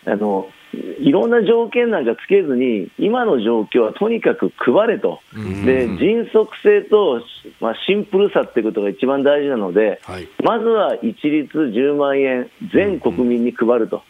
[0.06, 5.20] あのいろんな条件なんかつけずに今の状況はとにかく配れと。
[5.64, 7.22] で迅速性と、
[7.60, 14.02] まあ、シンプルさっていうことが一番大事なので、はい、まずは一律10万円全国民に配ると。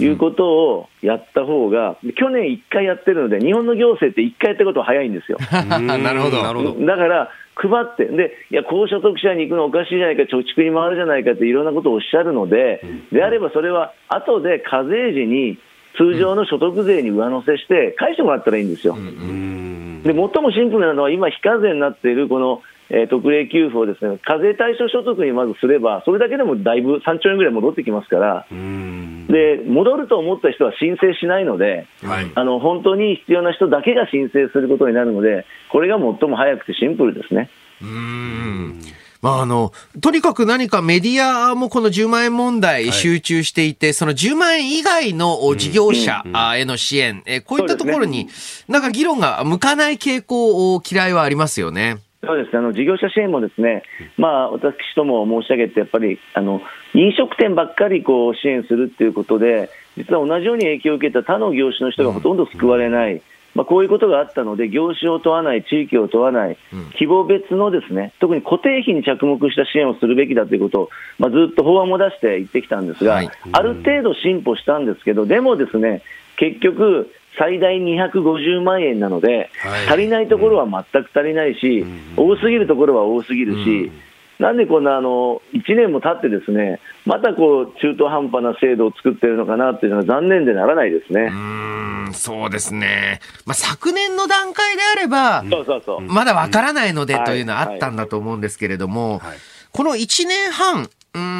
[0.00, 5.38] いうことをやった方が、去年1回やってるので、日本の行政って1回やったことは早いんですよ。
[5.62, 6.42] なるほど。
[6.84, 15.58] だから、配って、で、いや、高所得者に行くのおかしいじゃないか、貯蓄に回るじゃないかっていろんなことをおっしゃるので、であればそれは後で課税時に
[15.96, 18.94] 通常の所得税に上乗せして返してもらったらいいんですよ。
[18.94, 37.50] で、最もシンプルなのは今非課税になっているこのえー、特例給付をですね課税対象所得にまずすれば、それだけでもだいぶ3兆円ぐらい戻ってきますから、で戻ると思った人は申請しないので、はい、あの本当に必要な人だけが申請することになるので、これが最も早くてシンプルですね。
[37.82, 38.80] うん
[39.26, 46.22] まあ、あの、とにかく何かメディアもこの10万円問題集中していて、はい、その10万円以外の事業者
[46.56, 48.28] への支援、えこういったところに、
[48.68, 51.98] なんか議論が向かない傾向、嫌いはありますよね。
[52.24, 53.82] そうですあの事業者支援もですね、
[54.16, 56.60] まあ、私ども申し上げて、やっぱりあの
[56.94, 63.22] 飲食店ばっかりこう支援するっていうことで、実は同じように影響を受けた他の業種の人がほとんど救われない。
[63.56, 66.58] まあ、こういうことがあったので、業種を問わない、地域を問わない、
[66.92, 70.88] 規模別のですね特に固定費に着目した支援をするべきだということを、
[71.18, 76.02] まあ、ずっと法案も出して言ってきたんですが、ある程度進歩したんですけど、でもですね
[76.36, 83.92] 結局、最大250万円なので、はい、足りないところは全く足りないし、うん、多すぎるところは多すぎるし、うん、
[84.38, 91.30] なんでこんなあの1年も経って、ですねまたこう中途半端な制度を作ってるのかなっていうのは残念でならないですね。
[91.32, 96.00] うんそうですね、まあ、昨年の段階であれば、そうそうそう。
[96.00, 99.28] まだわからないのでというのはあったんだと思うんですけれども、はい。
[99.30, 99.38] はい、
[99.72, 100.88] この1年半、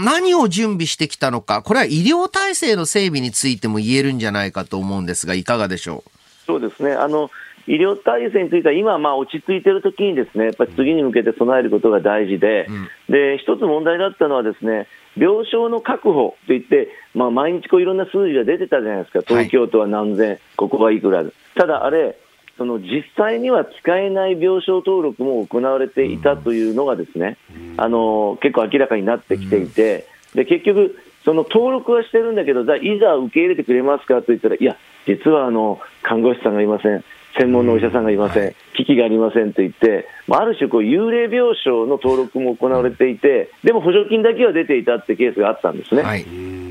[0.05, 6.11] 何を準備してきたのか、これは医療体制の整備についても言えるんじゃないかと思うんですが、いかがでしょう？
[6.47, 6.93] そうですね。
[6.93, 7.31] あの
[7.66, 22.19] 医療体制については今、まあ、落ち着いているときにですねやっぱり次に向けて備えることが大事で、うん、で一つ問題だったのはですね病床の確保といって、まあ、毎日こういろんな数字が出てたじゃないですか、東京都は何千、はい、ここはいくらただあれ、
[22.58, 27.38] その実際には使えない病床登録も行われていたというのがですね、
[27.77, 37.04] あの結構明らかになってきていて、で結局、その登録はしてるんだけど、じゃいざ受け入れてくれますかと言ったら、いや、実はあの看護師さんがいません、
[37.39, 46.03] 専門のお医者さんがいません、機器がありませんと言って、ある種こう、幽霊病床の登録も行われていて、でも補助金だけは出ていたってケースがあったんですね。
[46.03, 46.25] はい、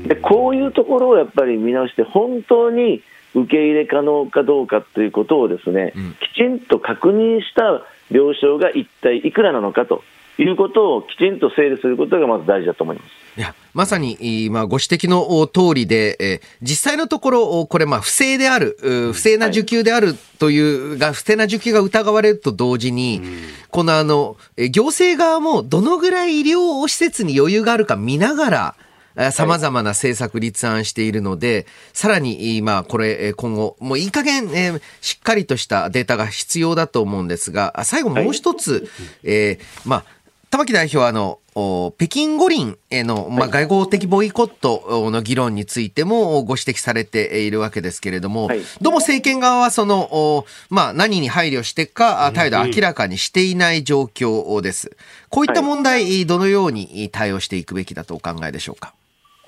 [0.08, 3.02] でこういうところをやっぱり見直して、本当に
[3.34, 10.02] 受け入れ可能かどうかということをですね、うん、きちんと確認した病床が一体いくらなのかと
[10.38, 13.26] いうことをきちんと整理することがまず大事だと思います。
[13.38, 18.78] いや、まさに、まあ、ご指摘の通りで、え実際のところ、これ、まあ、不正である、
[19.12, 23.38] 不正な受給であるという、はい、が、不正な受給が疑われると同時に、うん、
[23.70, 24.36] このあの、
[24.70, 28.74] 行政側もどのぐらい医療施設に余裕があるか見ながら、
[29.32, 38.82] 様々な政策立案しているので、さらに、まあ、これ、今後、もういい加減、えー、しっかりとしたデータが必要だと思うんですが、最後もう一つ、はい、
[39.24, 40.04] えー、まあ、
[40.56, 41.38] 玉木代表は、あの、
[41.98, 54.96] 北京五輪への、まあ、外交的ボイコットの議論についてもご指摘されているわけですけれども、はい、どうも政権側はその、まあ、何に配慮してか態度を明らかにしていない状況です。
[55.28, 58.94] こういった問題、どのように対応していくべきだとお考えでしょうか？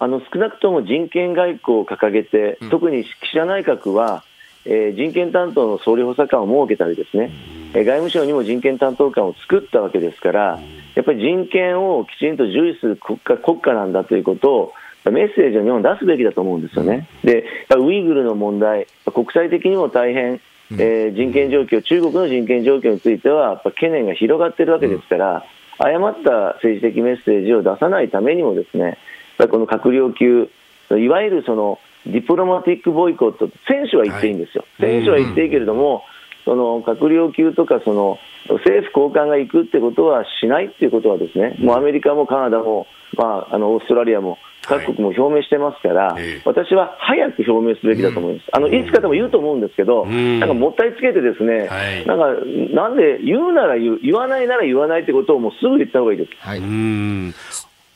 [0.00, 4.24] あの少なくとも人権外交を掲げて、特に岸田内閣は、
[4.64, 7.30] えー、人権担当の総理補佐官を設けたりですね、
[7.74, 10.60] えー、外務省にも人権担当官を作ったわけですから、
[10.94, 14.72] やっぱり人権をきちんと重視する国家国家なんだということを、
[15.04, 17.08] メッセージを日本出すべきだと思うんですよね。
[17.24, 17.44] で、
[17.78, 20.40] ウイグルの問題、国際的にも大変、
[20.72, 25.44] えー、人権状況、中国の人権状況については、やっぱ懸念が広がっているわけですから、
[25.78, 28.98] 誤った政治的メッセージを出さないためにもですね、
[29.38, 30.50] この閣僚級、
[30.90, 36.04] いわゆるそのディプロマティックボイコット、選手は言っていいんですよ、はい、選手は言っていいけれども、
[36.44, 38.18] その閣僚級とかその
[38.48, 42.86] 政府高官が行くってことはしないっていうことは、ですねもうアメリカもカナダも、
[43.16, 52.26] まあ、あのオーストラリアも各国も表明してますから、はい、私は早く表明すべきだと思います、あのいつかでも言うと思うんですけど、なんかもったいつけて、ですね、はい、なんか
[52.74, 56.30] なんで言うなら言う、言わないなら言わないってことをもうすぐ言った方がいいです。
[56.38, 56.60] はい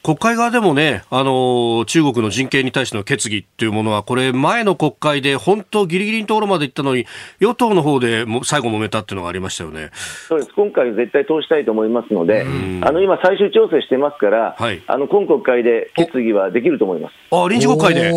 [0.03, 7.07] 国会側でもね、あの、中国の人権に対しての決議っていうものは、これ、前の国会で本当ギリギリのところまで行ったのに、
[7.39, 9.91] 与党の方でも最後揉めたっていうのがありましたよね。
[10.27, 10.53] そうです。
[10.57, 12.45] 今回絶対通したいと思いますので、
[12.81, 17.15] あの、今最終調整してますから、はい、あの、今国会で決議はできると思います。
[17.31, 18.09] あ、臨時国会で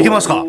[0.00, 0.44] いけますか？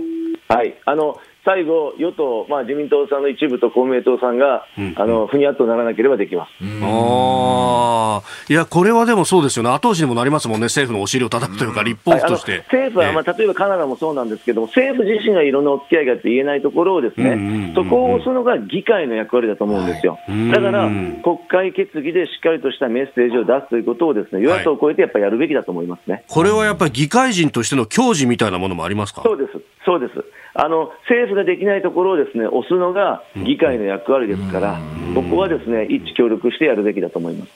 [0.48, 0.74] はい。
[0.86, 6.50] あの、最後、与党、まあ、自民党さんの一部と公明党さんが、うん、あのふにゃっとならなければできます、
[6.82, 20.90] あいや、これはでもそうですよね、後押しにもなりますもんね、政府のお尻を叩くというか、立法府として、はい、政府は、まあ、例えばカナダもそうなんですけども、政府自身がいろんなお付き合いがあって言えないところを、ですね、そこを押すのが議会の役割だと思うんですよ、はい、だから
[21.24, 29.22] 国会決議でしっかりとしたメッセージを出すということを、ですね与野党を超えてやっぱりやるべきだと思いますね、これはやっぱり議会人としての矜持みたいなものもありますか？
[29.24, 29.52] そうです、
[29.86, 30.14] そうです。
[30.58, 34.80] あの政府ができないところをですね押すのが議会の役割ですから、
[35.14, 37.52] ここはですね一致協力してやるべきだと思います。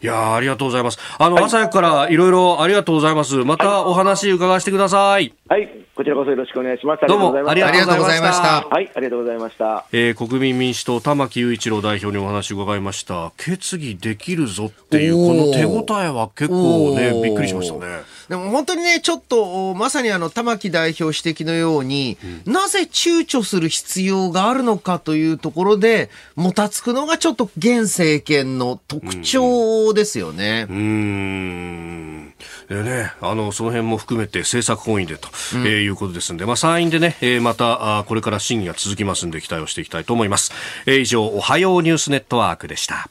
[0.00, 0.98] いやありがとうございます。
[1.18, 3.36] あの、はい、朝早くからいろいろありがとうございます。
[3.36, 5.32] またお話伺わせてください。
[5.48, 7.06] はい、こちらこそよろしくお願いします。
[7.08, 8.68] どうもありがとうございました。
[8.68, 9.86] はい、ありがとうございました。
[9.92, 13.32] えー、国民民主党玉木雄一郎代表にお話を伺いました。
[13.38, 18.02] 決議できるぞっていうこの手応えは結構ねびっくりしましたね。
[18.28, 30.66] でも本当にね、ちょっと、まさにあの、玉木代表指摘のように、うん、なぜ躊躇する必要があるのかというところで、もたつくのがちょっと現政権の特徴ですよね。
[30.68, 30.76] うん。
[30.76, 32.34] うん
[32.68, 40.52] でね、あの、その辺も含めて政策本位でと、うん、えー、いうことですんで、まあ、参院でね、えー、また、あこれから審議が続きますんで、期待をしていきたいと思います。
[40.86, 43.08] えー、以上、おはようニュースネットワークでした。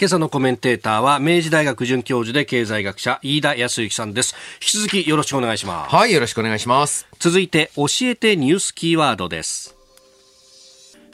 [0.00, 4.36] 今朝のコメンテーターは明治大学准教授で経済学者飯田康之さんです。
[4.54, 5.96] 引き続きよろしくお願いします。
[5.96, 7.08] はい、よろしくお願いします。
[7.18, 9.74] 続いて教えてニュースキーワードです。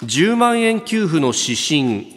[0.03, 2.14] 10万円給付の指針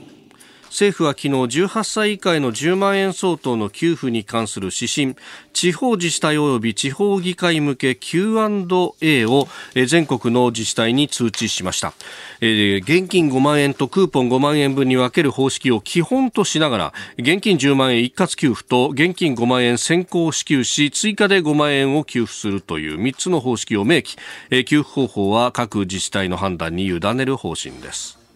[0.77, 5.15] 政府は昨日18歳以下への10万円相当の給付に関する指針
[5.51, 9.47] 地方自治体及び地方議会向け Q&A を
[9.87, 11.93] 全国の自治体に通知しました、
[12.41, 24.15] え現金5万円とクーポン5万円分に分ける方式を基本としながら現金10万円一括給付と現金5万円先行支給し追加で5万円を給付するという3つの方式を明記、
[24.65, 28.26] 給付方法は各自治体の判断に委ねる方針です。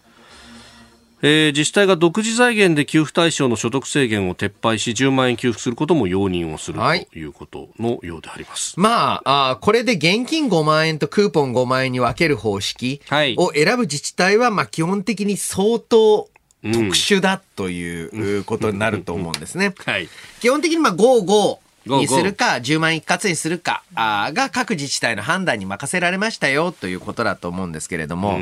[1.23, 8.79] えー、自治体が独自財源で給付対象の所得制限を撤廃し10万円給付することも容認をする、はい、ということのようであります。
[8.79, 13.01] まああこれで現金5万円とクーポン5万円に分ける方式
[13.37, 16.29] を選ぶ自治体は、まあ、基本的に相当
[16.63, 19.73] 特殊だということになると思うんですね。
[19.85, 20.09] はい、
[20.39, 28.39] 基本的にまあ55にするか、10万一括にするかが各自治体の判断に任せられましたよということだと思うんですけれども、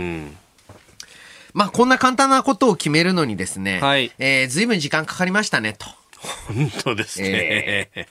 [1.60, 5.88] まあこんな簡単なことを決めるのにですね、はい、えー、ずいぶん時間かかりましたねと。
[6.48, 7.30] 本当ですね、
[7.96, 8.08] え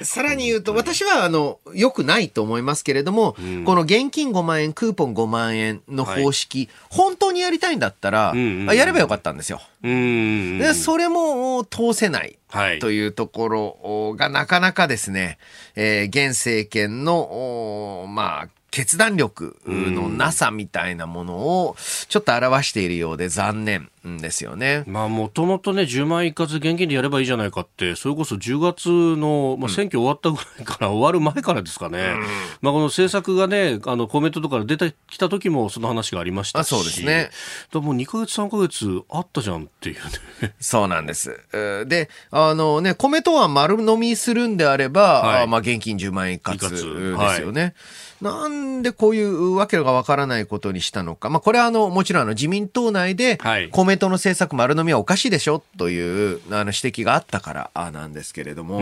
[0.00, 9.60] ー、さらに言うと、私は、あの、良くないと思いますけれども、うん、この現金5万円、クーポン5万円の方式、はい、本当にやりたいんだったら、うんうん、やればよかったんですよ。
[9.82, 12.38] うんでそれも通せない。
[12.80, 15.38] というところがなかなかですね、
[15.74, 21.76] えー、現政権の、まあ、決断力のなさみたいなものを
[22.08, 24.82] ちょっと表しているようで残念ですよね。
[24.86, 31.98] まあもともとね、10万一括現金でやればいいじゃないかって、それこそ10月の、まあ、選挙終わったぐらいから、うん、終わる前からですかね。
[31.98, 32.20] うん、
[32.62, 36.68] まあこの政策がね、あのコメントとか出てきた時もその話がありましたし。
[36.68, 37.30] そうですね。
[37.74, 39.96] もう2か月3か月あったじゃんっていう
[40.42, 40.54] ね。
[40.60, 41.38] そうなんです。
[41.52, 47.74] で、あのね、米とは丸飲みするんであれば、はい、まあ現金10万円一括ですよね。
[48.22, 51.28] はいなんでこういうわけがわからないことにしたのか。
[51.28, 53.38] まあ、これはあの、もちろんあの自民党内で、
[53.72, 58.78] 公明党の政策丸飲みはおかしいでしょというあの指摘があったからなんですけれども、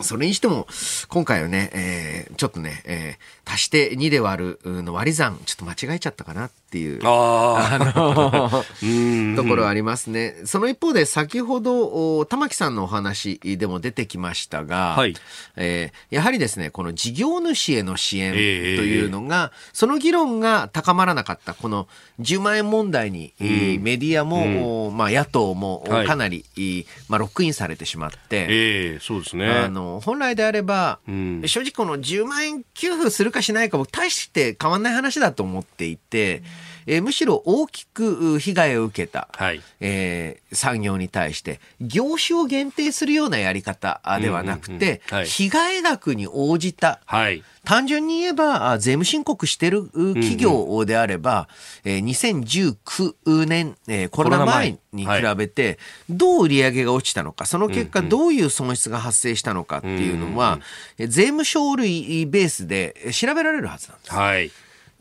[0.00, 0.66] それにしても、
[1.08, 8.64] 今回はね、えー、ちょっとね、えー、足して2で割るの割り算、ちょっと間違えちゃったかなっていう、あの
[9.36, 10.36] ところありますね。
[10.44, 15.14] その一方で、先ほど、玉木さんのお話でも出てきましたが、はい、
[15.56, 21.88] えー、やはりですね、この事業主への支援というのが、えー、その議論が高まらなかった、この
[22.20, 23.48] 10万円問題に、うん、
[23.82, 29.48] メディアも、うん、まあ、野党もかなり、はい、まあ、ロックインされてしまって、えー、そうですね。
[29.48, 36.42] あの、本来であれば、うん、正直この10万円給付するかしないかも大して変わんない話だと思っていて、
[36.86, 47.42] えー、むしろ大きく被害を受けた、はい、えー、産業に対して、業種を限定するようなやり方ではなくて、被害額に応じた、はい。
[47.64, 51.48] 単純に言えば、税務申告してる企業であれば、
[51.84, 55.78] うんうん、えー、2019年、えー、コロナ前に比べて、
[56.10, 60.60] どう売り上げが落ちたのか、その結果どういう損失が発生したのかっていうのは、
[60.98, 64.12] うんうん、税務書類ベースで調べられるはずなんです。
[64.12, 64.50] はい。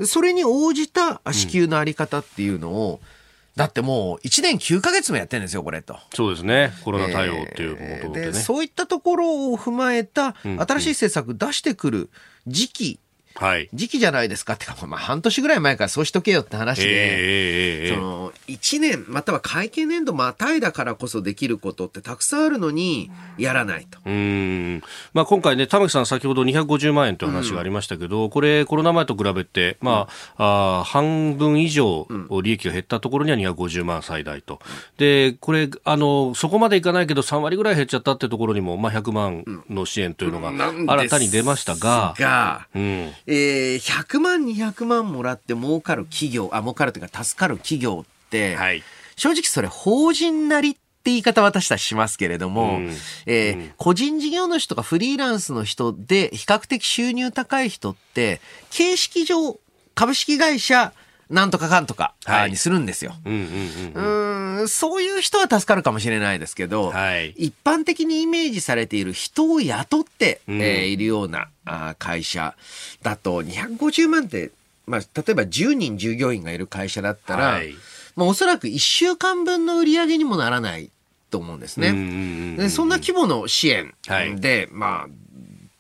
[0.06, 3.08] それに応じた支給のあり方っていうのを、うん
[3.56, 5.98] だってもう1年9か月もやってるんですよ、これと。
[6.14, 6.74] そうですね。
[6.84, 12.10] コロナ対応っていうことで、ねえー、でそういったところを踏まえた新しい政策出してくる
[12.48, 13.00] 時期
[13.36, 14.54] はい、時期じゃないですか。
[14.54, 24.00] ってか、まあ、半年ぐらい前からそうしとけよって話で、えー、その1年または会計年度またいだからこそできることってたくさんあるのにやらないと。
[24.06, 24.82] うん。
[25.14, 30.08] まあ、今回ね、玉木さん、先ほど250万円という話がありましたけど、うん、これ、コロナ前と比べて、ま
[30.38, 32.08] あ、うん、あ半分以上
[32.44, 34.60] 利益が減ったところには250万最大と。
[34.98, 48.84] で、これあの、そこまでいかないけど、3割ぐらい減っちゃったってところにも、まあ、100万の支援というのが新たに出ましたが、がうんえー、100万、200万もらって儲かる企業、あ、儲かるというか助かる企業って、はい、
[49.16, 52.92] 正直それ法人なりって言い方私たちしますけれども、うん、
[53.26, 59.60] えーうん、個人事業主とかフリーランスの人で比較的収入高い人って、形式上
[59.96, 60.94] 株式会社
[61.34, 62.14] なんとかかんとか
[62.48, 63.16] にするんですよ。
[63.26, 72.56] うんそういう人は助かるかもしれないですけど、はい、一般的にイメージされている人を雇って、うん、えー、いるようなあ会社
[73.02, 74.52] だと250万って、
[74.86, 77.74] まあ、例えば10人従業員がいる会社だったら、はい、
[78.16, 80.92] まあ、おそらく1週間分の売り上げにもならない
[81.32, 82.58] と思うんですね。
[82.58, 85.08] でそんな規模の支援で、はい、まあ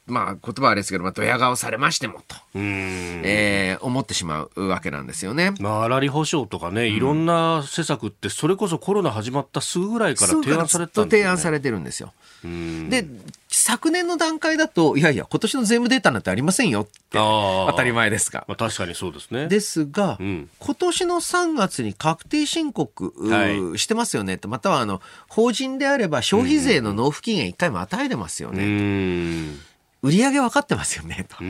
[0.05, 5.53] まあ言葉はあれですけど、まあ、ドヤ顔されましてもと、えー、思ってしまうわけなんですよね。
[5.59, 12.11] まあ、粗利保証とかね、いろんな施策って、それこそコロナ始まったすぐぐらいから提案されてたんですよ、ね、提案されてるんですよ。
[12.43, 13.05] で、
[13.49, 18.43] 昨年の段階だと、いやいや、今年の税務データなんてありませんよって、当たり前ですが。
[18.49, 19.47] まあ、確かにそうですね。
[19.47, 29.72] ですが、うん、今年の3月に確定申告、はい、してますよねって、またはあの法人であれば消費税の納付期限1回も与えてますよね。
[30.03, 31.41] 売り上げ分かってますよね、と。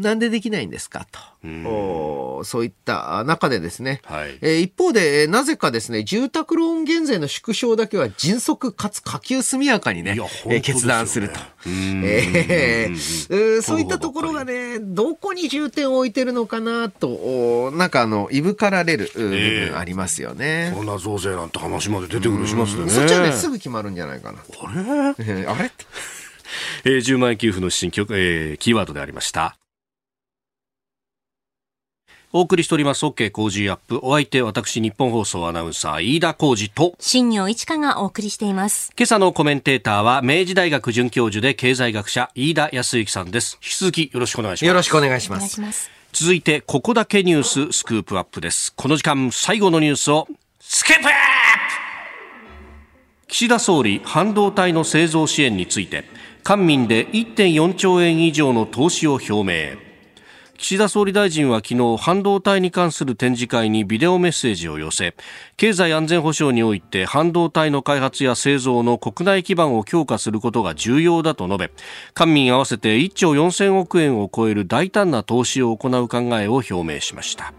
[0.00, 1.20] なんでできないんですか、と。
[1.68, 11.40] おそういった中でですね、はい、えー、一方で、なぜかですね、住宅ローン減税の縮小だけは迅速かつ可及速やかにね、えー、決断すると。
[11.68, 20.72] えー、そういったところがね、どこに重点を置いてるのかなと、なんかあの、いぶかられる部分ありますよね。
[20.74, 22.88] コロナ増税なんて話まで出てくるしますね。
[22.88, 24.38] そっちはね、すぐ決まるんじゃないかな。
[24.38, 25.70] あれ、えー、あれ？
[26.84, 29.56] えー、10万円給付の新曲、えー、キーワードでありました。
[32.34, 34.00] お送りしております OK 工事アップ。
[34.02, 38.90] お相手、私、日本放送アナウンサー、飯田浩二と、新業一華がお送りしています。
[38.96, 43.58] 今朝のコメンテーターは、明治大学准教授で経済学者、飯田康之さんです。
[43.62, 44.66] 引き続きよろしくお願いします。
[44.66, 45.60] よろしくお願いします。
[45.60, 48.72] ます続いて、ここだけニューススクープアップです。
[48.76, 50.26] この時間、最後のニュースを、
[50.58, 51.18] スクープアップ
[53.28, 56.04] 岸田総理、半導体の製造支援について、
[56.44, 59.78] 官民で1.4兆円以上の投資を表明。
[60.58, 65.16] 岸田総理大臣は昨日半導体に関する展示会にビデオメッセージを寄せ
[65.56, 71.72] 経済安全保障において半導体の開発や製造の国内基盤を強化することが重要だと述べ
[72.14, 77.52] 官民合わせて1兆4000億円を超える大胆な投資を行う考えを表明しました。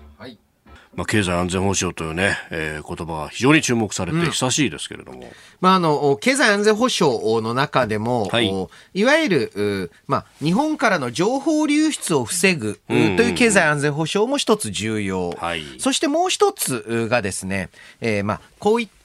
[0.96, 5.22] まあ、経済安全保障というね、えー、言葉が非常に注目されて久しいですけれども。
[5.22, 5.28] うん、
[5.60, 15.32] まあ、あの、経済安全保障の中でも、はい、いわゆる、まあ、日本からの情報流出を防ぐという経済安全保障も一つ重要。
[15.32, 17.70] はい、そしてもう一つがですね、
[18.02, 19.03] えー、まあ、こういった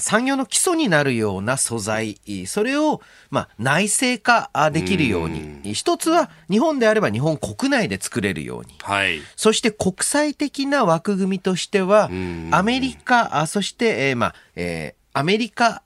[0.00, 3.00] 産業の基礎になるような素材、それを、
[3.30, 12.10] まあ、内製化できるように、一つは日本であれば日本国内で作れるように、はい、そして国際的な枠組みとしては、
[12.50, 15.83] アメリカ、そして、えー、まあ、えー、アメリカ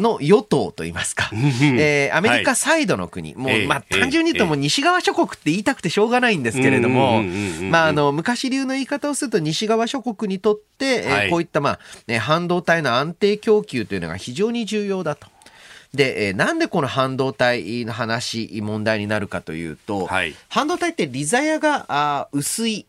[0.00, 7.22] の与党といいますか、えー、アメリカサイドの国、はい、もう、まあ、単純に言うともう西側諸国って言いたくてしょうがないんですけれども、
[7.70, 15.28] まあ、あの、昔流の言い方をすると西側諸国にとって、はい、えー、こういった、まあ、ね、半導体の安定供給というのが非常に重要だと。
[15.94, 22.86] で、えー、なんでこの半導体の話、問題になるかというと、はい、半導体って利ザヤがあ薄い、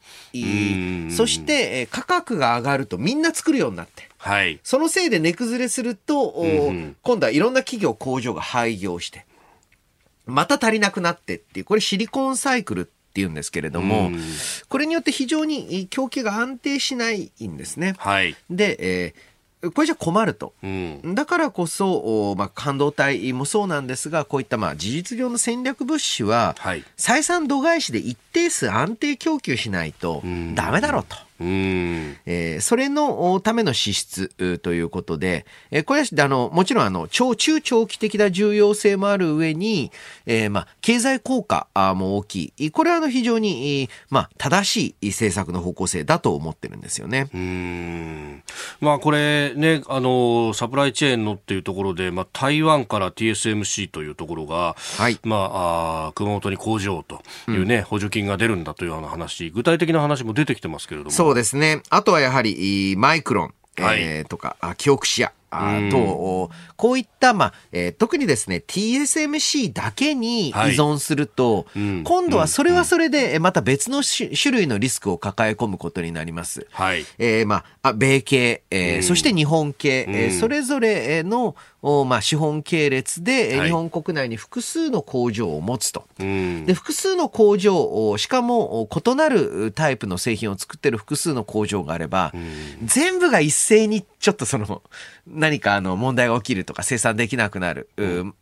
[1.10, 9.26] そして、えー、価格が上がるとみんな作るようになって、はい、そのせいで値崩れすると、うん、今度はいろんな企業、工場が廃業して、
[10.28, 14.12] また足りなくなってっていう、これシリコンサイクルっていうんですけれども、
[14.70, 17.96] これによって非常に供給が安定しないんですね。
[17.98, 19.32] はい、で、えー
[19.70, 30.24] これじゃ困ると、うん、だからこそ、まあ、半導体もそうなんですがこういったまあ事実上の戦略物資は、はい、採算度外視で一定数安定供給しないと
[30.56, 31.16] ダメだろうと。
[31.16, 39.92] うんえー、それのための支出ということで、えー、これはあのもちろんあの超中長期的な重要性もある上に、
[40.26, 47.30] えーまあ、経済効果も大きいこれはあの非常に、まあ、正しい政策の方向性だと思ってるんですよね。
[47.34, 48.44] うん
[48.80, 61.12] まあ、これねあのサプライチェーンのっていうところで、まあ、台湾から TSMC というところが、はいまあ、あ熊本に工場というね、うん、補助金が出るんだというような話具体的な話も出てきてますけれども。
[61.32, 61.82] そうですね。
[61.90, 65.32] あとはやはり、マイクロン、はい、えー、とか、キオクシア。
[65.50, 76.68] あと、こういった、まあ、えー、特にですね、TSMC だけに依存すると、はい、今度はそれはそれで、また別の種類のリスクを抱え込むことになります。
[76.72, 77.06] はい。
[77.18, 86.06] えー、まあ、米系、えー、そして日本系、えー、それぞれの、まあ、資本系列で、日本国内に複数の工場を持つと。
[86.20, 92.32] で複数の工場しかも異なるタイプの製品を作ってる複数の工場があれば、
[92.84, 94.84] 全部が一斉にちょっとその
[95.26, 98.34] 何かあの問題が起きるとか生産できなくなる、うん、っ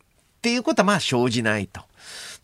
[0.42, 1.80] ていうことはまあ生じないと。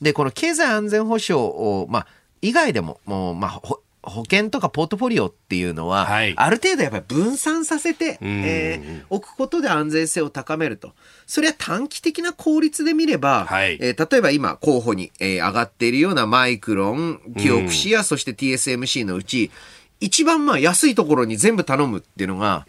[0.00, 2.06] でこの経済安全保障を、まあ、
[2.40, 3.60] 以外でももう、まあ、
[4.06, 10.92] 保険とかポートフォリオっていうのは、はい、ある程度やっぱり分散させて、えー、置くことで安全性を高めると。
[11.26, 19.50] それは短期的な効率で見れば、はい、えー、例えば今候補に、えー、上がっているようなマイクロン、キオクシア、そして TSMC のうち、
[19.98, 22.66] 一番まあ安いところに全部頼むっていうのが、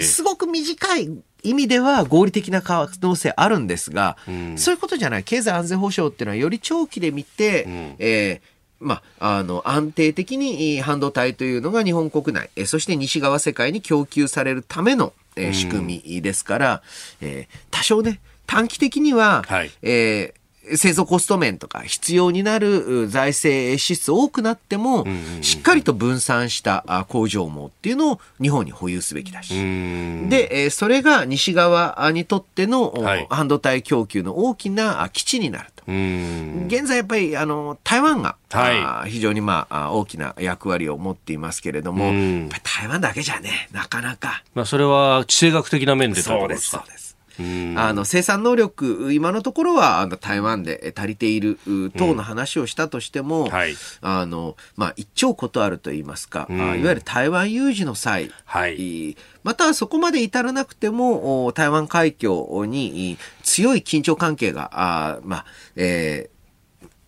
[0.00, 1.10] すごく短い
[1.42, 5.24] 意味では合理的な可能性あるんですが、うん、そういうことじゃない。
[5.24, 16.82] 経済安全保障っていうのはより長期で見て、うん、えーまあ、あの、安定的に半導体というのが日本国内、えそして西側世界に供給されるための、え仕組みですから、
[17.20, 20.37] えー、多少ね、短期的には、はい、えー
[20.76, 25.06] 製造コスト面とか必要になる財政支出多くなっても、
[25.40, 29.54] しっかりと分散した工場網っていうのを日本に保有すべきだし。
[30.28, 32.94] で、それが西側にとっての
[33.30, 35.78] 半導体供給の大きな基地になると。
[35.88, 42.10] 現在やっぱりあの台湾が、はい、非常にまあ大きな役割を持っていますけれども、
[42.62, 44.42] 台湾だけじゃね、なかなか。
[44.54, 47.07] まあそれは地政学的な面でそうです、そうです。
[47.76, 51.58] あの生産能力、今のところはあの台湾で足りている
[51.96, 65.44] 等の話をしたとしても、うんはい、あのまあ、一長ことあるといいますか、うん、いわゆる台湾有事の際、はい、またはそこまで至らなくても、台湾海峡に強い緊張関係が、あまあ
[65.76, 66.37] えー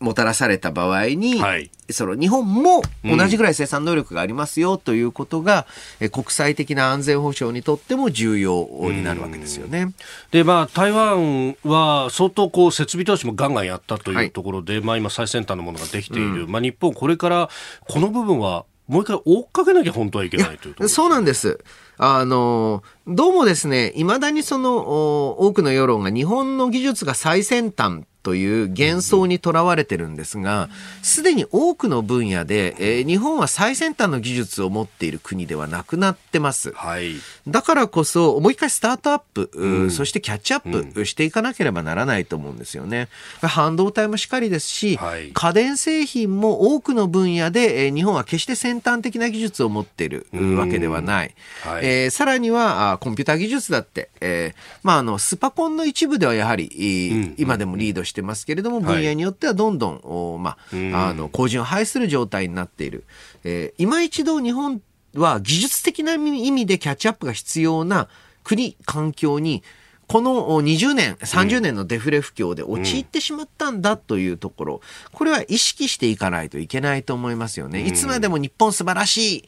[0.01, 5.67] もたらされた場合に、はい、その日本も同じぐらい生産能力がありますよということが、
[6.01, 9.93] うん、国際的な安全保障にとっても重要になるわけですよね。
[10.31, 16.45] で、まあ、台湾は相当こう設備投資もガンガンやったというところで、はい、まあ今最先端のものができている。
[16.45, 17.51] うん、まあ日本これから
[17.87, 21.61] この部分はもう一回追っかけなきゃ本当はいけないというそうなんです。
[21.97, 30.69] あの、どうもですね、いまだにその、多くの世論が日本の技術が最先端という幻想にとらわれてるんですが、
[31.03, 36.73] すでに多くの分野で、えー、日本は最先端の技術を持っている国ではなくなってます。
[36.73, 37.15] はい、
[37.49, 43.09] だからこそ、もう一回スタートアップ、うん、そしてキャッチアップしていかなければならないと思うんですよね。
[43.41, 50.27] 半導体もしっかりですし、はい、家電製品も多くの分野で、えー、日本は決して先端的な技術を持っている
[50.59, 51.35] わけではない。
[51.63, 63.05] はい、えー、さらにはあ、コンピューター技術だって、えー、まあ、あの、スパコンの一部ではやはり、今でもリードしてますけれども、分野によってはどんどん、おまあ、あの、後陣を排する状態になっている。
[63.45, 64.83] えー、今一度日本
[65.15, 68.09] は技術的な意味でキャッチアップが必要な
[68.45, 69.63] 国、環境に、
[70.07, 74.81] この20年、30年のデフレ不況で陥ってしまったんだというところ、
[75.13, 77.87] これは意識していかないといけないと思いますよね。
[77.87, 79.45] いつまでも日本素晴らしい。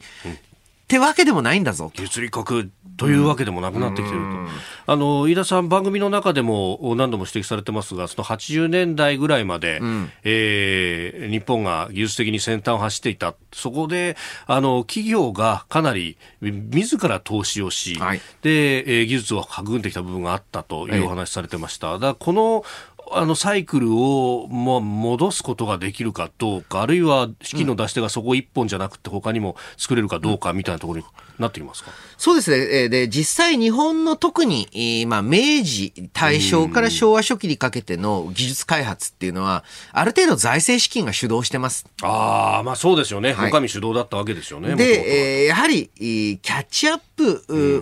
[0.83, 1.91] ってわけでもないんだぞ。
[1.95, 4.25] 物理国というわけでもなくなってきている
[4.85, 4.91] と。
[4.91, 13.33] あの、飯田さん、番組の中でも何度も指摘されてますが、その80年代ぐらいまで、うん、えー、日本が技術的に先端を走っていた。
[13.53, 21.97] そこで、あの、企業がかなり自ら投資をし、はい、で、えー、技術を育んできた部分があったというお話されてました。
[21.97, 22.65] だこの
[23.11, 31.05] あのサイクルをも戻すことができるかどうか、あるいは資金の出し手がそこ一本じゃなくて、他にも作れるかどうかみたいなところに
[31.37, 31.91] なってきますか？
[32.17, 32.89] そうですね。
[32.89, 41.85] で、実際日本の特に、まあ、明治、大正から昭和初期にかけての技術開発っていうのは、ある程度財政資金が主導してます。
[42.01, 43.33] ああ、まあそうですよね。
[43.33, 44.75] はい、主導だったわけですよね。
[44.75, 47.03] で、えー、やはり、キャッチアップ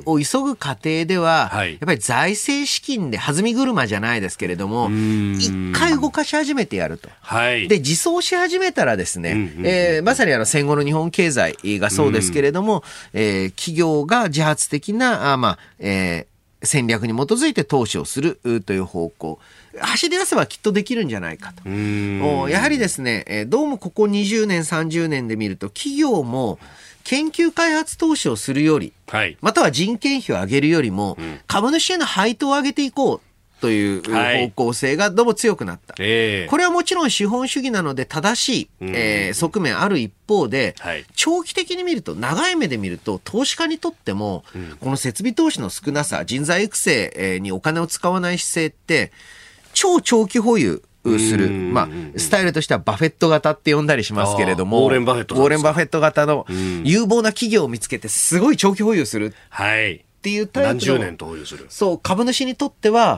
[0.05, 4.89] を急ぐ過程では、うんはい、やっぱり財政資金で弾み車じゃないですけれども、
[5.37, 7.09] 一回動かし始めてやると。
[7.21, 12.83] はい、で、自走し始めたらですね、えー、まさにあの戦後の日本経済がそうですけれども、
[13.13, 19.39] えー、企業が自発的な、あまあ、えー、戦略に基づいて投資をするという方向。
[19.79, 21.69] 走り出せばきっとできるんじゃないかと。
[22.49, 26.59] やはりですね、どうもここ20年、30年で見ると、企業も
[27.03, 33.21] 研究開発投資をするより、はい、または人件費を上げるよりも、株主への配当を上げていこう。
[33.61, 35.93] という方向性がどうも強くなった。
[35.93, 49.11] はい、これはもちろん資本主義なので正しい、えー、側面ある一方で、はい、長期的に見ると、長い目で見ると、投資家にとっても、うん、この設備投資の少なさ、人材育成にお金を使わない姿勢って、
[49.73, 56.45] 超長期保有する、まあ、スタイルとしてはバフェット型って呼んだりしますけれども、ウォーレン・バフェットウォーレン・バフェット型の
[56.83, 59.33] 有望な企業を見つけて、すごい長期保有する。
[59.49, 60.03] はい。
[60.21, 61.65] っていうタイプ何十年と保有する。
[61.69, 63.17] そう、株主にとっては、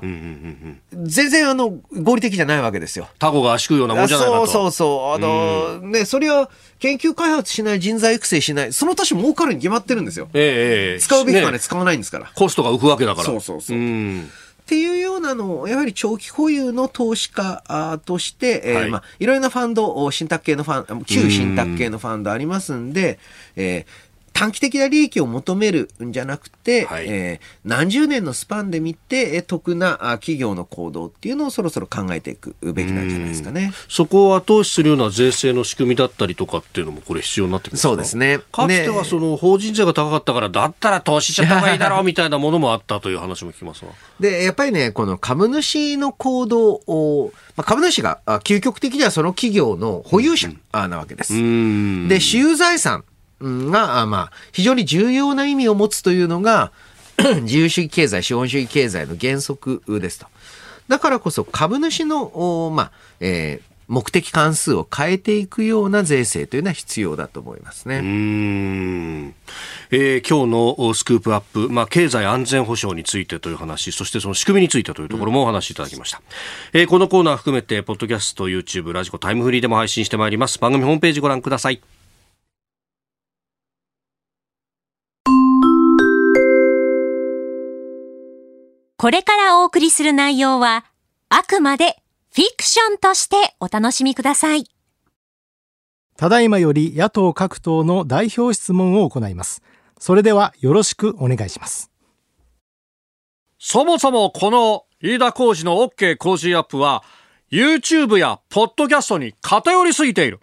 [0.93, 3.09] 全然あの、合理的じゃないわけですよ。
[3.19, 4.27] タコが足食うようなもんじゃない。
[4.27, 5.15] そうそうそう。
[5.15, 10.29] あの、ね、それは研究開発しない、人材育成しない、その年儲かるに決まってるんですよ。
[10.33, 12.31] ええ使うべき金使わないんですから。
[12.35, 13.25] コストが浮くわけだから。
[13.25, 13.77] そうそうそう。
[13.77, 14.31] うん
[14.63, 23.19] っていうようなのを、やはり長期保有の投資家として、えーまあ、いろいろなファンド、信託系のファン、旧信託系のファンドありますんで、
[23.57, 23.85] えー、
[24.33, 33.71] 短期的な利益を求めるんじゃなくて、はい、えー、何十年のスパンで見て、得な企業の行動っていうのをそろそろ考えていくべきなんじゃないですかね。
[33.87, 38.39] そこを後押しするような税制の仕組みだったりとかっていうのもこれ必要になってくるそうですね。
[38.51, 43.91] かつてはその法人税が高かったから、だったら投資しちゃった方がいいだろうみたいなものもあったという話も聞きますわ。
[44.19, 51.33] で、やっぱりね、この株主の行動を、まあ、株主が究極的にはその企業の保有者なわけです。
[51.33, 53.05] で、私有財産
[53.43, 56.71] が、まあ、非常に重要な意味を持つというのが、
[57.43, 60.27] 自由主義経済、資本主義経済の原則ですと。
[60.87, 67.97] だからこそ株主の、まあ、えー、目的関数を変えていくような税制というのは必要だと思いますね。
[67.97, 69.35] うん、
[69.91, 76.21] えー、今日のスクープアップ、まあ、経済安全保障についてという話、そしてその仕組みについてというところもお話しいただきました。
[76.73, 80.59] うん、えー、このコーナー含めて、ポッドキャスト、YouTube、ラジコ、タイムフリーでも配信してまいります。
[80.59, 82.02] 番組ホームページご覧ください。
[89.03, 90.85] これからお送りする内容は、
[91.27, 91.97] あくまで
[92.33, 94.63] フィクションとしてお楽しみください。
[96.15, 99.61] ただいまより野党各党の代表質問を行います。
[99.99, 101.91] それではよろしくお願いします。
[103.59, 107.03] そもそもこの飯田浩司の OK 工事アップは
[107.51, 110.39] YouTube やポッドキャストに偏りすぎている。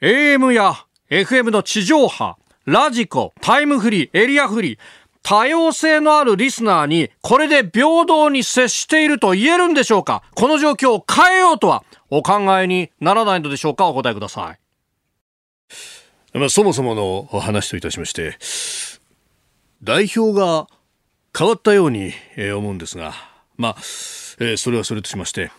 [0.00, 0.76] AM や
[1.10, 2.36] FM の地上波、
[2.66, 4.78] ラジコ、タイムフリー、エリアフリー、
[5.22, 10.22] 多様性のあるリスナーにこれで平等に接していると言えるんでしょうか？
[10.34, 13.86] この状況を変えようとはお考えにならないのでしょうか？
[13.86, 16.38] お答えください。
[16.38, 18.38] まあ、そもそもの話といたしまして、
[19.82, 20.68] 代表が
[21.36, 22.12] 変わったように
[22.56, 23.14] 思うんですが、
[23.56, 25.50] まあ、えー、それはそれとしまして、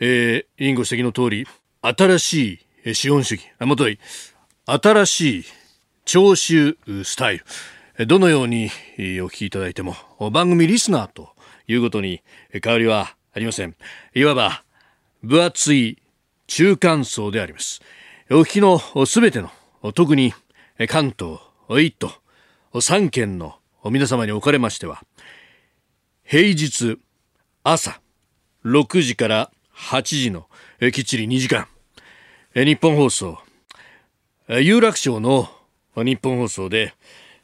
[0.00, 1.46] えー、委員ご指摘の通り、
[1.80, 3.98] 新しい資本主義、あもとい、
[4.66, 5.44] 新しい
[6.04, 7.44] 徴収スタイル、
[8.06, 9.94] どのようにお聞きいただいても
[10.30, 11.34] 番組リスナーと
[11.68, 13.76] いうことに変わりはありません。
[14.14, 14.64] いわば
[15.22, 15.98] 分厚い
[16.46, 17.82] 中間層であります。
[18.30, 19.50] お聞きのすべての
[19.92, 20.32] 特に
[20.88, 22.10] 関東1都
[22.72, 25.02] 3県の皆様におかれましては
[26.24, 26.98] 平日
[27.64, 28.00] 朝
[28.64, 30.46] 6時から8時の
[30.92, 31.66] きっちり2時間
[32.54, 33.38] 日本放送
[34.48, 35.50] 有楽町の
[35.96, 36.94] 日本放送で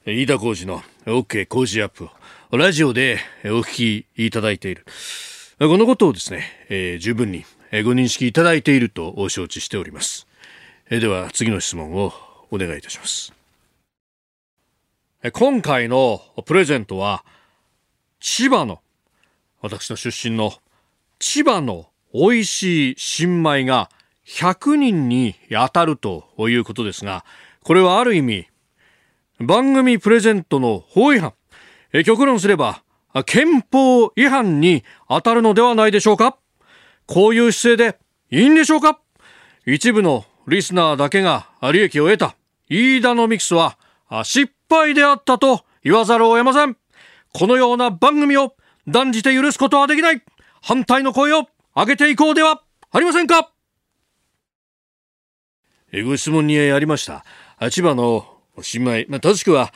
[0.08, 2.08] 飯田浩二の OK 工事アップ
[2.52, 4.86] をラジオでお聞きいただいている。
[5.58, 7.44] このことをですね、えー、十分に
[7.82, 10.28] ご認識いただいていると承知しております。
[10.90, 12.12] えー、では次の質問を
[12.52, 13.32] お願いいたします。
[15.32, 17.24] 今回のプレゼントは
[18.20, 18.78] 千葉の
[19.60, 20.52] 私の出身の
[21.18, 23.90] 千葉の美味しい新米が
[24.24, 27.24] 100人に当たるということですが、
[27.64, 28.46] これはある意味
[29.40, 31.34] 番組プレゼントの法違反、
[31.92, 32.82] え極論すれば、
[33.26, 36.38] 憲法違反に当たるのではないでしょうか。
[37.06, 37.98] こういう姿勢で
[38.30, 39.00] いいんでしょうか。
[39.66, 42.36] 一部のリスナーだけが利益を得た
[42.68, 43.78] 飯田のミクスは
[44.22, 46.76] 失敗であったと言わざるを得ません。
[47.32, 48.54] このような番組を
[48.86, 50.22] 断じて許すことはできない。
[50.62, 53.50] 反対の声を上げていこうではありませんか。
[56.04, 57.24] ご質問にありました。
[57.70, 59.72] 千葉の新米、まあ、正しくは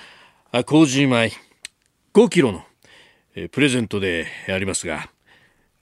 [0.66, 1.32] 麹米
[2.14, 2.64] 5キロの
[3.52, 5.10] プレゼントでありますが、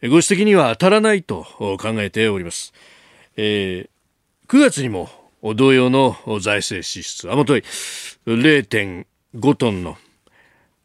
[0.03, 2.73] ご指摘には当たらないと考えております。
[3.37, 5.09] えー、9月にも
[5.57, 7.63] 同様の財政支出、あもとい
[8.27, 9.97] 0.5トンの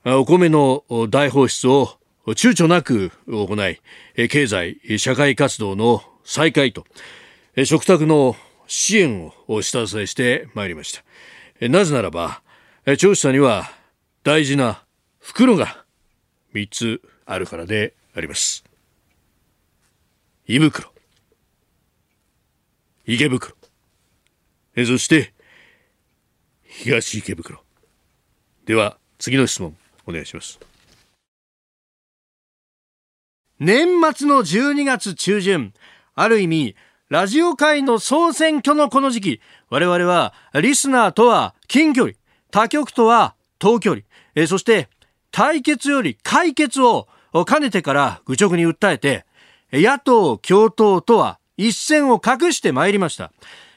[0.05, 1.97] お米の大放出を
[2.27, 3.79] 躊躇なく行い、
[4.29, 6.85] 経済、社会活動の再開と、
[7.65, 8.35] 食卓の
[8.67, 11.03] 支援を下支えしてまいりました。
[11.69, 12.41] なぜならば、
[12.97, 13.71] 調査には
[14.23, 14.83] 大事な
[15.19, 15.85] 袋が
[16.53, 18.63] 3つあるからであります。
[20.47, 20.91] 胃袋、
[23.05, 23.55] 池袋、
[24.75, 25.33] そして
[26.63, 27.63] 東池袋。
[28.65, 30.59] では次の質問お願いします。
[33.59, 35.73] 年末の12月中旬、
[36.15, 36.75] ある意味、
[37.07, 39.41] ラジオ界の総選挙のこの時期、
[39.73, 42.13] 我々はリスナーとは近距離、
[42.51, 44.03] 他局とは遠距離、
[44.35, 44.87] えそして
[45.31, 47.07] 対決より解決を
[47.47, 49.25] 兼ねてから愚直に訴えて、
[49.71, 53.31] 野党共闘とは一線を画してまいりました。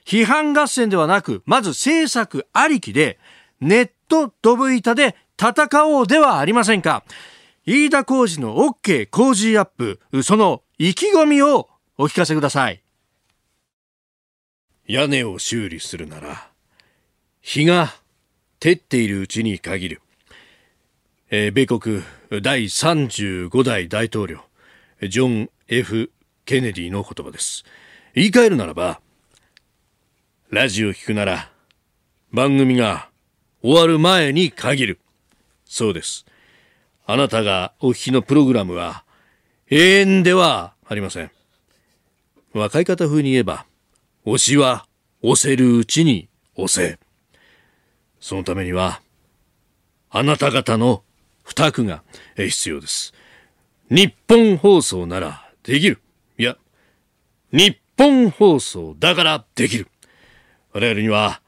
[0.05, 3.19] 批判合戦ではなく、まず政策ありきで、
[3.63, 7.05] ネットドブ板で戦おうではありませんか。
[7.65, 12.83] 飯田浩二の OK 工事アップ、その意気込みをお聞かせください。
[14.89, 16.49] 屋根を修理するなら、
[17.41, 17.95] 日が
[18.61, 20.03] 照っているうちに限る。
[21.31, 22.03] えー、米国
[22.43, 24.41] 第35代大統領、
[25.03, 26.11] ジョン・ F・
[26.45, 27.65] ケネディの言葉です。
[28.15, 29.01] 言い換えるならば、
[30.51, 31.51] ラジオを聞くなら、
[32.33, 33.09] 番組が
[33.63, 35.01] 終わる前に限る。
[35.65, 36.27] そうです。
[37.07, 39.05] あなたがお聞きのプログラムは
[39.69, 41.31] 永遠ではありません。
[42.53, 43.67] 若い方風に言えば、
[44.27, 44.87] 押しは
[45.23, 46.99] 押せるうちに押せ。
[48.19, 49.01] そのためには、
[50.11, 51.05] あなた方の
[51.45, 52.03] 負託が
[52.37, 53.15] 必要です。
[53.89, 56.01] 日本放送ならできる。
[56.39, 56.57] いや、
[57.53, 59.87] 日本放送だからできる。
[60.73, 61.41] 我々には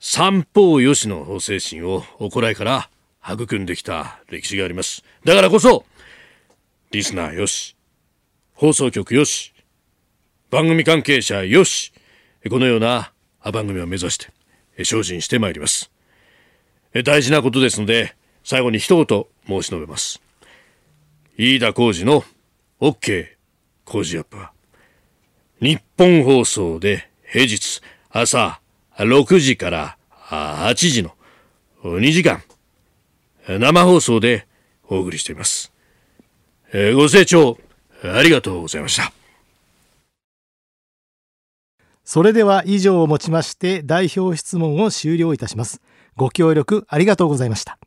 [0.00, 2.88] 三方よしの精神を行いから
[3.30, 5.04] 育んできた歴史があります。
[5.26, 5.84] だからこそ、
[6.92, 7.76] リスナーよし、
[8.54, 9.52] 放送局よし、
[10.50, 11.91] 番組関係者よし、
[12.50, 13.12] このような
[13.44, 15.90] 番組を目指して精進してまいります。
[17.04, 18.14] 大事なことですので、
[18.44, 20.20] 最後に一言申し述べます。
[21.38, 22.24] 飯田浩二の
[22.80, 23.26] OK
[23.84, 24.52] 工事アップは、
[25.60, 27.80] 日本放送で平日
[28.10, 28.60] 朝
[28.96, 31.14] 6時から8時の
[31.84, 32.42] 2時間、
[33.46, 34.46] 生放送で
[34.88, 35.72] お送りしています。
[36.72, 37.58] ご清聴
[38.02, 39.12] ありがとうございました。
[42.04, 45.80] それでは以上をもちまして代表質問を終了いたします。
[46.16, 47.78] ご協力ありがとうございました。